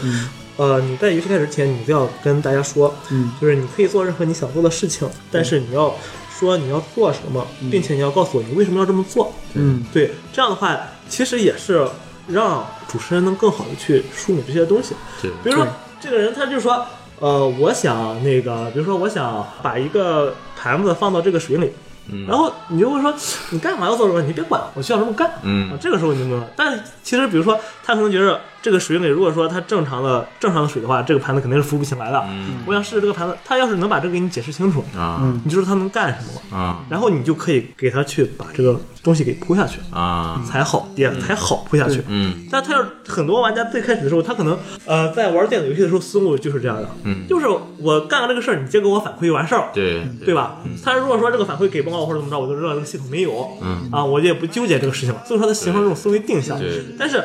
[0.57, 5.95] 呃，你在游戏开始之前，你就要跟大家说，嗯，就是你可以做任何你想做的事情，但是你要
[6.39, 9.33] 说你要做什么，并且你要告诉我你为什么要这么做。
[9.55, 10.79] 嗯，对，这样的话，
[11.09, 11.87] 其实也是
[12.29, 14.95] 让主持人能更好的去梳理这些东西。
[15.21, 15.67] 对比如说
[16.01, 16.87] 这个人他就说，
[17.19, 21.73] 呃，我想那个，比如说我想把一个盘子放到这个水里，
[22.13, 23.13] 嗯然后你就会说，
[23.51, 24.23] 你干嘛要做什么？
[24.23, 25.31] 你别管，我需要这么干。
[25.43, 26.53] 嗯啊，这个时候你就明白了。
[26.55, 32.25] 但其实，比如说，他可能觉得这个水里，如果说它正常的正常的水的话，这个盘子肯定是浮不起来的。
[32.31, 32.62] 嗯。
[32.67, 35.21] 我想试试这个盘子，它要是能把这个给你解释清楚，啊。
[35.45, 36.83] 你就知道他能干什么了，啊。
[36.89, 40.43] 然后你就可以给它去把这个东西给铺下去，啊。
[40.49, 42.03] 才好也才好铺下去。
[42.09, 42.47] 嗯。
[42.51, 47.27] 但他要很多玩家最开始的时候，他可能呃在玩电子游戏的时候思路就是这样的，嗯。
[47.29, 47.47] 就是
[47.79, 50.03] 我干了这个事儿，你先给我反馈就完事儿，对。
[50.25, 50.57] 对吧？
[50.83, 53.91] 他如果说这个反馈给不了我或者怎么着，我就知道这个系统没有，嗯。
[53.93, 56.59] 啊，我也不纠结这个事情了，所以说它形成这种思维定向。
[56.59, 56.85] 对对。
[56.99, 57.23] 但是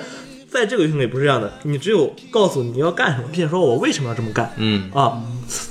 [0.51, 4.89] 在这个游戏里不是这样的，你只有告诉你要干什么，并且说我为什么要这么干嗯。
[4.93, 5.21] 啊，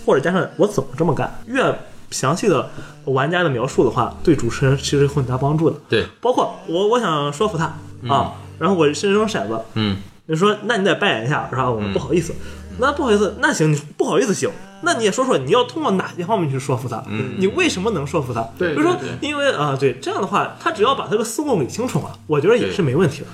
[0.06, 1.78] 或者加上我怎么这么干，越
[2.10, 2.70] 详细的
[3.04, 5.76] 玩家的描述的话，对主持人其实会很大帮助的。
[5.88, 6.06] 对。
[6.20, 7.64] 包括我我想说服他
[8.08, 9.98] 啊，然后我是扔骰子，嗯。
[10.26, 12.34] 你说那你得扮演一下，然后我不好意思，
[12.78, 14.50] 那不好意思，那行，你不好意思行，
[14.82, 17.02] 那你也说说你要通过哪些方面去说服他，
[17.38, 18.46] 你为什么能说服他？
[18.58, 23.26] 对比如说因为啊、对这样的话，他只要把这个思路理清楚了，我觉得也是没问题的，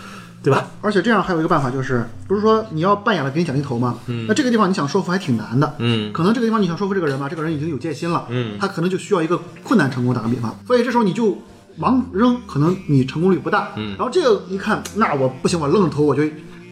[0.45, 0.68] 对吧？
[0.82, 3.99] 而且这样还有一个办法，就是不是说你要扮演了给你奖励头吗？
[4.28, 5.74] 那这个地方你想说服还挺难的。
[5.78, 10.14] 嗯可能这个地方你想说服这个人吧，这个人已经有戒心了，嗯他可能就需要一个困难成功。
[10.14, 11.38] 打个比方，所以这时候你就
[11.80, 13.70] 盲扔，可能你成功率不大。
[13.76, 16.22] 嗯然后这个一看，那我不行，我愣着头我就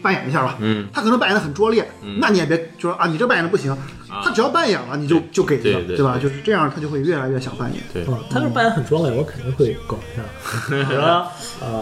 [0.03, 0.55] 扮演一下吧。
[0.59, 3.75] 嗯他可能扮演的很拙劣，那你也别就说啊，你这扮演的不行。
[4.23, 6.19] 他只要扮演了，你就就给他，对对吧？
[6.21, 7.81] 就是这样，他就会越来越想扮演。
[7.93, 10.23] 对啊，他要是扮演很装的，我肯定会搞一下。
[10.69, 11.81] 比如说啊，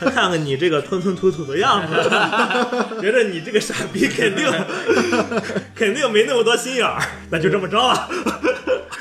[0.00, 1.94] 看看你这个吞吞吐吐的样子，
[3.00, 4.46] 觉得你这个傻逼肯定
[5.74, 7.00] 肯定没那么多心眼儿，
[7.30, 8.08] 那就这么着了。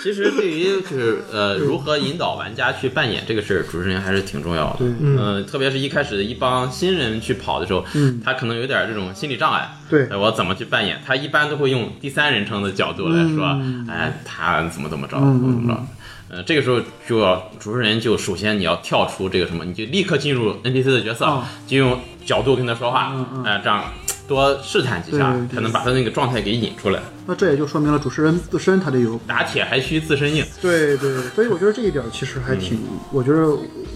[0.02, 4.78] 其实对于就是呃如何引导玩家去扮演这个事儿，主持人还是挺重要的。
[4.80, 9.70] 对嗯、特别是一开始一帮新人去跑的时候，嗯他可能有点这种心理障碍。
[9.89, 11.02] 对呃我怎么去扮演？
[11.06, 15.84] 他一般都会用第三人称的角度来说，嗯哎，他怎么怎么着，嗯怎么怎么着。
[16.30, 23.86] 呃，这个时候就要主持人就首先你要跳出这个什么，你就立刻进入 NPC 的角色，哦就用角度跟他说话，嗯哎、这样
[24.28, 26.99] 多试探几下才能把他那个状态给引出来。
[27.25, 30.45] 那这也就说明了主持人自身他得有打铁还需自身硬。
[30.61, 32.80] 对对，对所以我觉得这一点其实还挺，
[33.11, 33.47] 我觉得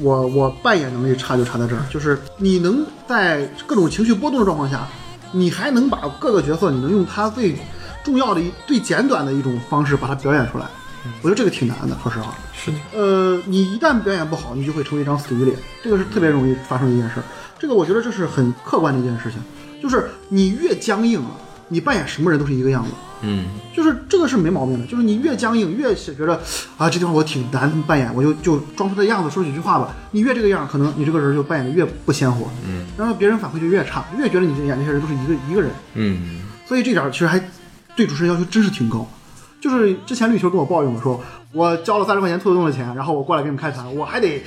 [0.02, 4.88] 我我扮演能力差就差在这儿，就是你能在各种情绪波动的状况下，
[5.32, 7.56] 你还能把各个角色，你能用他最
[8.04, 10.66] 重要的一最简短的一种方式把它表演出来，
[11.22, 12.34] 我觉得这个挺难的，说实话。
[12.54, 17.24] 是的，呃，你一旦表演不好，你就会成为一张死鱼脸，这个是特别容易发生的一件事儿。
[17.58, 19.40] 这个我觉得这是很客观的一件事情，
[19.82, 21.32] 就是你越僵硬啊，
[21.70, 22.92] 你扮演什么人都是一个样子。
[23.24, 26.42] 嗯，就是这个是没毛病的，就是你越僵硬，越是觉得
[26.76, 29.96] 啊这地方我挺难扮演，我就就装出这样子说几句话吧。
[30.10, 37.40] 你越这个样，可能你这个人就扮演的越不鲜活，嗯，然后别人反馈就越差，越觉得你这演这些人都是一个一个人，嗯，所以这点其实还
[37.96, 39.08] 对主持人要求真是挺高。
[39.62, 44.42] 就是之前绿球跟我抱怨我说，我交了三十块钱兔子洞的钱，然后我过来给你们开团，我还得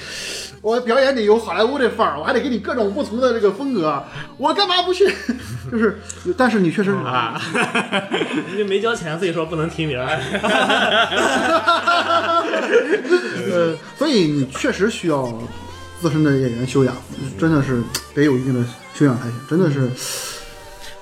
[0.65, 4.03] 我表演得有好莱坞的范儿，我还得给你各种不同的这个风格，
[4.39, 5.05] 我干嘛不去？
[5.71, 6.01] 就是，
[6.39, 7.39] 但是你确实啊，
[8.51, 10.01] 你就没交钱，所以说不能提名。
[13.53, 15.31] 呃，所以你确实需要
[16.01, 16.97] 自身的演员修养，
[17.39, 17.83] 真的是
[18.15, 19.91] 得有一定的修养才行，真的是。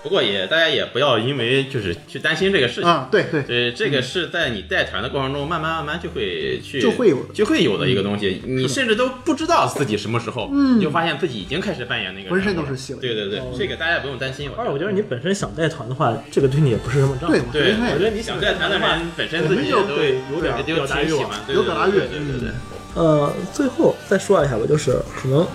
[0.03, 2.89] 不过也大家也不要因为就是去担心这个事情。
[2.89, 14.51] 啊，对对，呃，这个是在你带团的过程中，慢慢慢慢就会去就会有的就会有的一个东西，你甚至都不知道自己什么时候，你就发现自己已经开始扮演那个浑身都是戏了对对对，这个大家也不用担心。
[14.57, 17.39] 而且我觉得你本身想带团的话，这个对你也不是什么障碍。
[17.53, 22.51] 对对，我觉得你想带团的人本身自己就都对有点就表达欲望挺喜欢，对有表达欲对对对对对。
[22.95, 25.47] 呃，最后再说一下吧，就是可能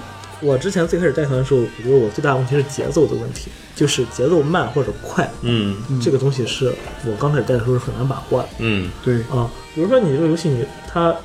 [0.42, 6.74] 我之前最开始带团的时候，我觉得我最大的问题是节奏的问题，就是节奏慢或者快，嗯这个东西是
[7.06, 9.48] 我刚开始带的时候是很难把握的嗯对，啊。
[9.76, 11.16] 比如说你这个游戏你它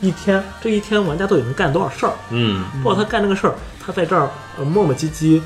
[0.00, 2.12] 一天这一天玩家到底能干多少事儿？
[2.30, 5.42] 嗯，包括他干这个事儿，他在这儿呃磨磨唧唧，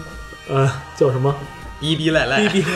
[0.48, 1.34] 呃叫什么
[1.80, 2.68] 逼逼赖赖逼，逼，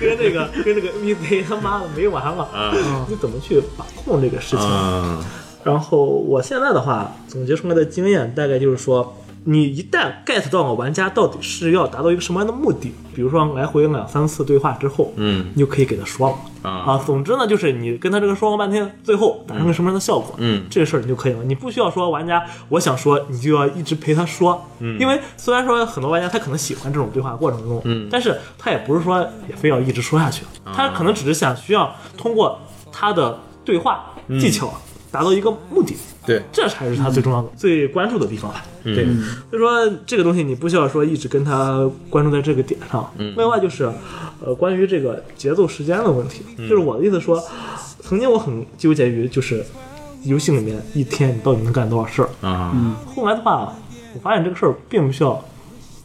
[0.00, 2.72] 跟那个跟那个 NPC 他妈的没完了，啊
[3.06, 4.60] 你怎么去把控这个事情？
[4.66, 5.22] 啊
[5.64, 9.14] 然后我现在的话，总结出来的经验大概就是说，
[9.44, 15.46] 你一旦 get 到了玩家到底是要达到一个什么样的目的，比如说来回两三次对话之后，嗯。
[15.54, 16.92] 你就可以给他说了啊。
[16.92, 17.02] 啊。
[17.04, 20.66] 总之呢，就是你跟他这个说了半天，最后达成个什么样的效果，嗯。
[20.68, 21.42] 这个事儿你就可以了。
[21.44, 28.08] 你不需要说玩家我想说，你就要一直陪他说，嗯，因为虽然说很多玩家他可能喜欢这种对话过程中，嗯。
[28.10, 32.58] 但是他也不是说也非要一直说下去，他可能只是想需要通过
[32.92, 34.72] 他的对话技巧
[35.10, 35.96] 达到一个目的。
[36.26, 38.64] 对，这才是他最重要的、最关注的地方吧。
[38.84, 38.94] 嗯。
[38.94, 39.04] 对，
[39.50, 43.10] 所以说这个东西你不需要说一直跟他关注在这个点上。
[43.16, 43.34] 嗯。
[43.36, 43.90] 另外就是，
[44.44, 46.68] 呃，关于这个节奏时间的问题，嗯。
[46.68, 47.42] 就是我的意思说，
[48.00, 49.64] 曾经我很纠结于就是
[50.24, 52.28] 游戏里面一天你到底能干多少事儿。
[52.46, 52.96] 啊。
[53.14, 53.72] 后来的话，
[54.14, 55.42] 我发现这个事儿并不需要，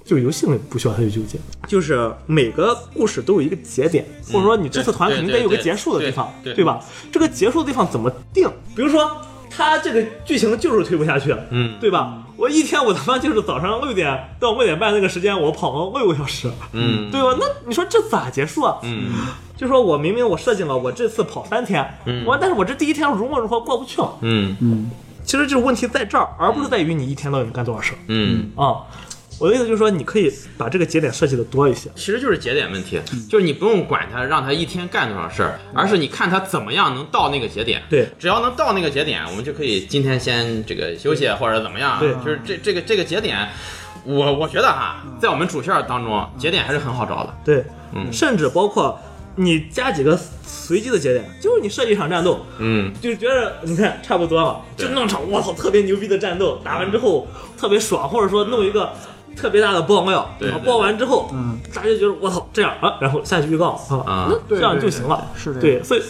[0.06, 1.38] 就是游戏里不需要太去纠结，
[1.68, 6.80] 就是每个故事都有一个节点，或者说你这次团肯定得有个结束的地方，对对吧？
[7.12, 8.50] 这个结束的地方怎么定？
[8.76, 9.10] 比如说。
[9.56, 12.24] 他这个剧情就是推不下去，嗯对吧？
[12.38, 17.38] 我一天我他妈就是早上六点到六点半那个时间，我跑了六个小时，嗯对吧？
[17.40, 18.80] 那你说这咋结束啊？
[18.82, 19.12] 嗯
[19.56, 24.18] 就说我明明我设计了我这次跑三天，嗯我但是我这第一天如何如何过不去了。
[24.22, 24.90] 嗯嗯，
[25.24, 28.82] 其实就是问题在这儿，而不是在于你一天到底能干多少事儿嗯，啊。
[29.40, 31.90] 我的意思就是说，你可以把这个节点设计的多一些。
[31.96, 37.82] 其实就是节点问题，就是你不用管他，让他一天干多少事儿，而是你看他怎么样能到那个节点。
[37.90, 42.00] 对只要能到那个节点，我们就可以今天先这个休息或者怎么样。
[42.00, 43.50] 对就是这这个这个节点，
[44.06, 47.34] 我我觉得哈，在我们主线当中，节点还是很好找的。
[47.44, 49.00] 对，嗯甚至包括
[49.36, 57.28] 你加几个随机的节点，就是你设计一场战斗，嗯就觉得你看差不多了，就弄场我操特别牛逼的战斗，打完之后
[57.58, 58.94] 特别爽，或者说弄一个
[59.36, 64.28] 特别大的爆料，对然后爆完之后，嗯，大家就觉得我操这样啊，然后下去预告啊，啊。
[64.30, 66.02] 那这样就行了，对是的对，所以。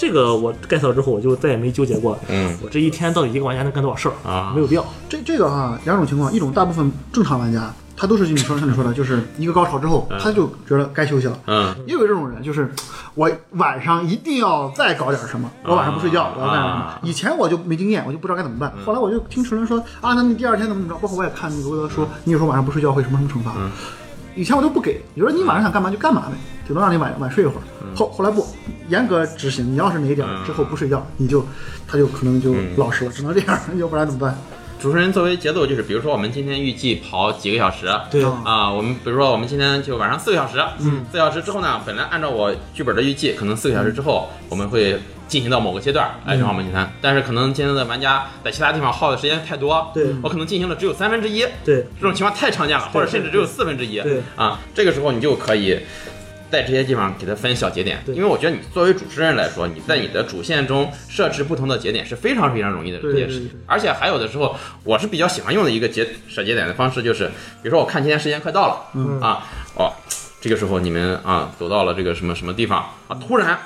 [0.00, 2.16] 这个我 get 到之后，我就再也没纠结过。
[2.28, 2.56] 嗯。
[2.62, 4.52] 我这一天到底一个玩家能干多少事儿啊。
[4.54, 4.84] 没有必要。
[5.08, 11.36] 这这个哈，两种情况，一种大部分正常玩家，他都是你说像你说的，就是一个高潮之后，他就觉得该休息了。
[11.46, 12.70] 嗯也有这种人，就是
[13.14, 17.00] 我晚上一定要再搞点什么，我晚上不睡觉，我要干什么啊？
[17.02, 18.72] 以前我就没经验，我就不知道该怎么办。
[18.86, 21.00] 后来我就听纯人说啊，那你第二天怎么怎么着？
[21.00, 23.52] 包括我也看那个威哥说，你有时候晚上不睡觉会什么什么惩罚。
[24.36, 27.62] 以前我都不给，你说你晚上想干嘛就干嘛呗，顶多让你晚晚睡一会儿。
[27.96, 28.46] 后后来不
[28.88, 31.44] 严格执行，你要是哪一点之后不睡觉，你就
[31.88, 34.38] 他就可能就老实了，只能这样， 要不然怎么办？
[34.80, 38.22] 主持人作为节奏，就是比如说我们今天预计跑几个小时，对。
[38.44, 50.14] 啊，我们比如说我们今天就晚上四个小时，嗯，四个小时之后呢，本来按照我剧本的预计，可能四个小时之后我们会进行到某个阶段，哎，正好我们去谈，但是可能今天的玩家在其他地方耗的时间太多，对。
[50.22, 51.84] 我可能进行了只有三分之一，对。
[51.96, 54.22] 这种情况太常见了，或者甚至只有四分之一，对。
[54.36, 55.80] 啊，这个时候你就可以。
[56.50, 63.50] 在这些地方给它分小节点，因为我觉得你作为主持人来说，你在你的主线中设置不同的节点是非常非常容易的一件事情。
[63.66, 69.92] 而且还有的时候，我是比较喜欢用的一个节设节点的方式，就是比如说我看今天时间快到了，嗯啊，哦，
[70.40, 73.58] 这个时候你们啊走到了这个什么什么地方啊，突然。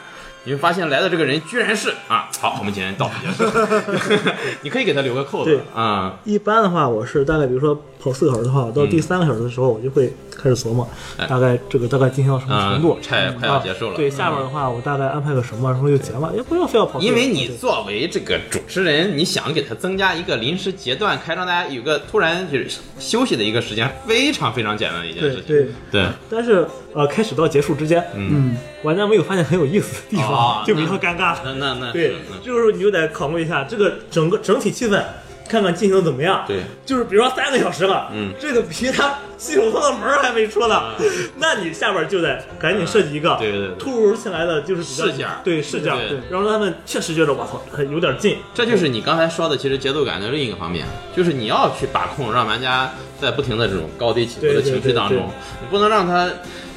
[0.45, 3.49] 你会发现来的这个人居然是啊，好，我们今天到此结束。
[4.63, 13.97] 你可以给他留个扣子对啊，一般的话，我是大概比如说跑四个小时的话，到第三个小时的时候，我就会开始琢磨，哎大概这个大概进行到什么程度嗯，，差快要结束了。
[13.97, 17.01] 对，下面的话我大概安排个什么，然后就结了，也不用非要跑。
[17.01, 22.69] 因为你作为这个主持人，你想给他增加一个临时截断开，让大家有个突然就是
[22.99, 25.43] 休息的一个时间，非常非常简单的一件事情。
[25.47, 31.37] 对对，对，但是呃，开始到结束之间，嗯，玩家没有发现很有意思的地哦方，就比较尴尬。
[31.45, 35.03] 那那那对是，那这个时候你就得考虑一下这个整个整体气氛，
[35.49, 36.45] 看看进行的怎么样。
[36.47, 38.33] 对，就是比如说三个小时了，嗯。
[38.41, 40.93] 这个皮他系统舱的门儿还没出呢，
[41.39, 43.77] 那你下边就得赶紧设计一个，对对对。
[43.79, 45.27] 突如其来的就是比较视角。
[45.45, 46.09] 对视角，对。
[46.09, 50.87] 对然后让他们确实觉得我操有点近，这就是你刚才说的，其实节奏感的另一个方面，
[51.17, 52.91] 就是你要去把控，让玩家
[53.21, 55.31] 在不停的这种高低起伏的情绪当中，
[55.61, 56.31] 你不能让他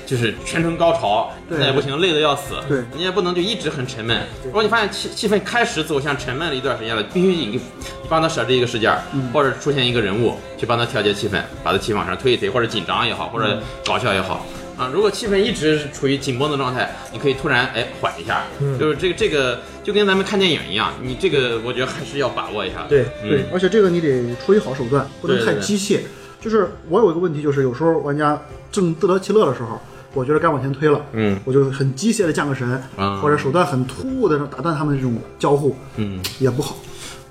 [0.06, 2.56] 就是全程高潮，对那也不行，累得要死。
[2.68, 4.22] 对你也不能就一直很沉闷。
[4.44, 7.62] 如果你发现气气氛开始走向沉闷了一段时间了，必须你你
[8.08, 14.46] 帮他设置一个事件，嗯或者出现一个人物去帮他调节气氛，把他气氛往上推一推，或者紧张也好，或嗯者搞笑也好。
[14.78, 22.86] 啊，如果气氛一直是处于紧绷的状态，你可以突然哎缓一下，嗯就是这个这个就跟咱们看电影一样，你这个我觉得还是要把握一下。
[22.90, 26.02] 对嗯对，而且这个你得处理好手段，不能对对对太机械。
[26.42, 28.40] 就是我有一个问题，就是有时候玩家
[28.72, 29.82] 正自得其乐的时候，
[30.16, 36.20] 我觉得该往前推了，嗯我就很机械的降个神，啊或者手段很突兀的打断他们这种交互，嗯。
[36.40, 36.76] 也不好。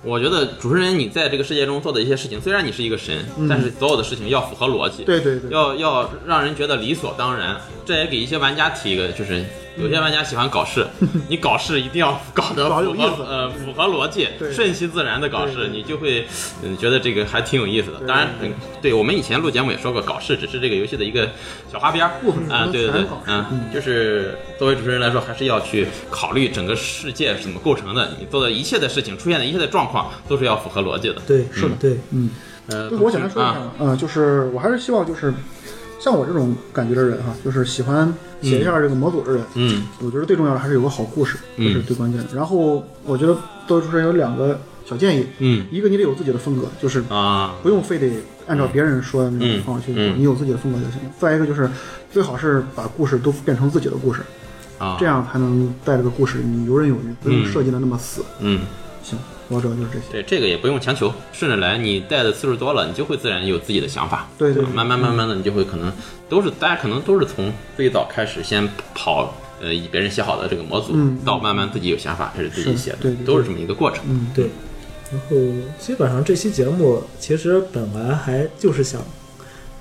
[0.02, 7.56] 我觉得主持人你在这个世界中做的一些事情，虽然你是一个神，但是所有的事情要符合逻辑，嗯对对对，要要让人觉得理所当然。
[7.86, 9.42] 这也给一些玩家提一个，就是
[9.76, 10.86] 有些玩家喜欢搞事，
[11.28, 16.26] 你搞事一定要搞得符合搞有意思呃符合逻辑，顺其自然的搞事，你就会
[16.62, 17.98] 嗯觉得这个还挺有意思的。
[18.06, 21.28] 当然，嗯对我们以前录节目也说过，搞事只是这个游戏的一个
[21.72, 22.10] 小花边儿
[22.50, 31.16] 啊，对对对嗯，就是作为主持人来说，还是要去考虑整个世界是怎么构成的，你做的一切的事情，出现的一切的状况，都是要符合逻辑的。
[31.26, 32.30] 对，是的，对，嗯，
[32.68, 35.32] 呃，就是我简单说一下嗯、就是我还是希望就是
[36.04, 42.34] 像我这种感觉的人哈，就是喜欢写一下这个模组的人，嗯我觉得最重要的还是有个好故事，这是嗯最关键的。
[42.34, 43.34] 然后我觉得
[43.66, 51.00] 作为主持人有两个小建议，嗯一个你得有自己的风格，就是啊，不用非得按照别人说的那种嗯方法去做，嗯你有自己的风格就行。
[51.18, 51.70] 再一个就是
[52.12, 54.20] 最好是把故事都变成自己的故事，
[54.76, 58.22] 啊，这样才能在这个故事你游刃有余，不用嗯设计的那么死。
[58.40, 58.60] 嗯。
[58.60, 58.66] 行，
[59.54, 60.04] 我主要就是这些。
[60.10, 61.78] 对，这个也不用强求，顺着来。
[61.78, 64.28] 你带的次数多了，你就会自然有自己的想法。
[64.36, 65.92] 对对啊慢慢慢慢的，你就会可能
[66.28, 74.04] 都是大家可能都是从最早开始先跑，呃，以别人写好的这个模组，嗯到慢慢自己有想法开始自己写的，对对对都是这么一个过程。
[74.08, 74.48] 嗯，对。
[75.12, 75.36] 然后
[75.78, 79.00] 基本上这期节目其实本来还就是想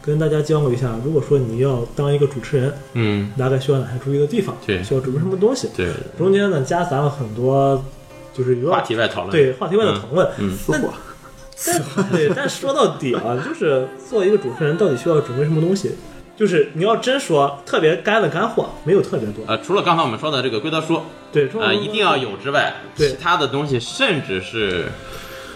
[0.01, 5.69] 跟大家交流一下，如果说你要当一个主持人，嗯，大概需要哪些注意的地方，对需要准备什么东西。
[5.75, 7.83] 对，中间呢夹杂了很多
[8.33, 9.31] 就是有话题外讨论。
[9.31, 10.27] 对话题外的讨论。
[10.39, 10.93] 嗯私货。
[11.65, 15.91] 但 对，但说到底啊，就是作为一个主持人，到底需要准备什么东西？
[16.35, 19.45] 就是你要真说特别干的干货，没有特别多。
[19.47, 20.99] 呃，除了刚才我们说的这个规则书，
[21.31, 24.85] 对，中国呃，一定要有之外，对其他的东西甚至是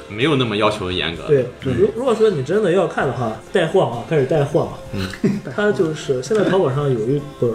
[0.08, 1.24] 没有那么要求严格。
[1.28, 4.74] 对，如如果说你真的要看的话，带货啊，开始带货嘛。
[4.94, 7.52] 嗯，它就是现在淘宝上有一本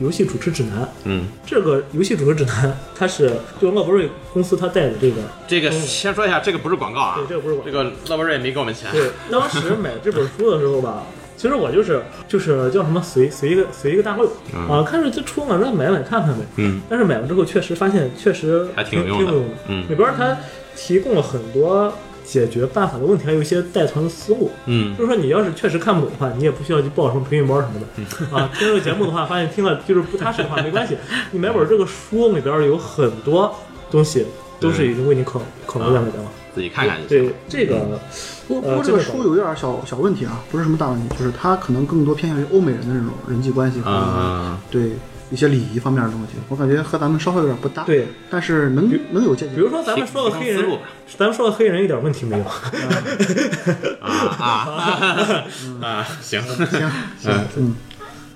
[0.00, 7.14] 游戏主持指南，嗯，这个游戏主持指南它是就乐博瑞公司它带的这个，这个先说一下，这个不是广告啊。
[7.18, 7.70] 对，，这个不是广告。
[7.70, 8.90] 这个乐博瑞没给我们钱。
[8.92, 11.04] 对，当时买这本书的时候吧，
[11.36, 14.66] 其实我就是就是叫什么随随一个随一个大会嗯。
[14.68, 16.44] 啊，看着就出嘛，那买买看看呗。
[16.56, 19.32] 嗯，但是买了之后，确实发现确实还挺挺有用的。
[19.32, 19.54] 用的。
[19.68, 19.84] 嗯。
[19.90, 20.36] 里边它
[20.74, 21.92] 提供了很多
[22.30, 24.50] 解决办法的问题，还有一些带团的思路。
[24.66, 28.48] 嗯就是说，你要是确实看不懂的话，你也不需要去报什么培训班什么嗯的啊。
[28.56, 30.96] 听这个节目的话，发现听了就是不踏实的话，没关系，
[31.32, 33.52] 你买本这个书里边儿有很多
[33.90, 34.24] 东西
[34.60, 36.30] 都是已经为你考考虑在里边了。
[36.52, 37.26] 自己看看就行。
[37.28, 38.00] 对这个，
[38.48, 44.90] 不过呃不过这个书有一点小小问题啊，不是什么大问题，就是它可能更多偏向于欧美人的那种人际关系和嗯对
[45.30, 47.84] 一些礼仪方面的东西，我感觉和咱们稍微有点不搭。
[47.84, 49.54] 对，但是能能有借鉴。
[49.54, 50.78] 比如说咱们说个黑人
[51.16, 52.44] 咱们说个黑人一点问题没有。
[52.44, 55.44] 啊啊
[55.82, 56.06] 啊！
[56.20, 56.66] 行行
[57.18, 57.74] 行嗯，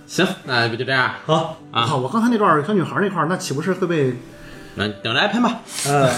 [0.07, 1.82] 行，那不就这样好，啊？
[1.82, 4.14] 好，我刚才那段小女孩那块，那岂不是会被
[4.76, 5.60] 那等着挨喷吧。
[5.86, 6.10] 呃，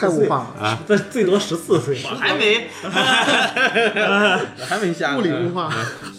[0.00, 0.78] 太物化了？
[0.88, 2.68] 这最多十四岁，我还没，
[4.66, 5.72] 还没下物理物化。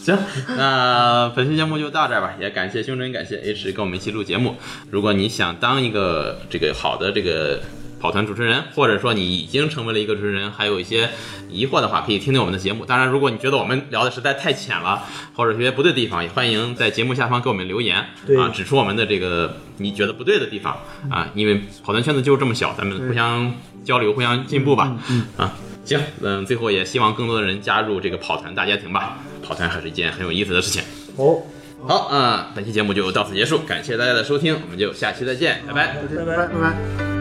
[0.04, 0.18] 行，
[0.56, 4.56] 那本期节目就到这儿吧，也感谢胸针，感谢 H 跟我们一起录节目。
[4.92, 7.62] 如果你想当一个这个好的这个
[8.00, 11.10] 跑团主持人，或者说你已经成为了一个主持人，还有一些
[11.50, 12.86] 疑惑的话，可以听听我们的节目。
[12.86, 17.98] 当然，如果你觉得我们聊的实在太浅了，或者有些不对的地方，也欢迎在节目下方给我们留言
[18.38, 20.78] 啊，指出我们的这个你觉得不对的地方
[21.10, 24.98] 啊，因为跑团圈子就是这么小，咱们互相交流，互相进步吧。
[25.38, 29.18] 啊，行，嗯，最后也希望更多的人加入这个跑团大家庭吧。
[29.42, 30.82] 跑团还是一件很有意思的事情。
[31.16, 31.44] 好，
[31.88, 35.98] 好，啊、本期节目就到此结束，感谢大家的收听，我们就下期再见，拜拜。
[36.16, 37.15] 拜拜拜拜。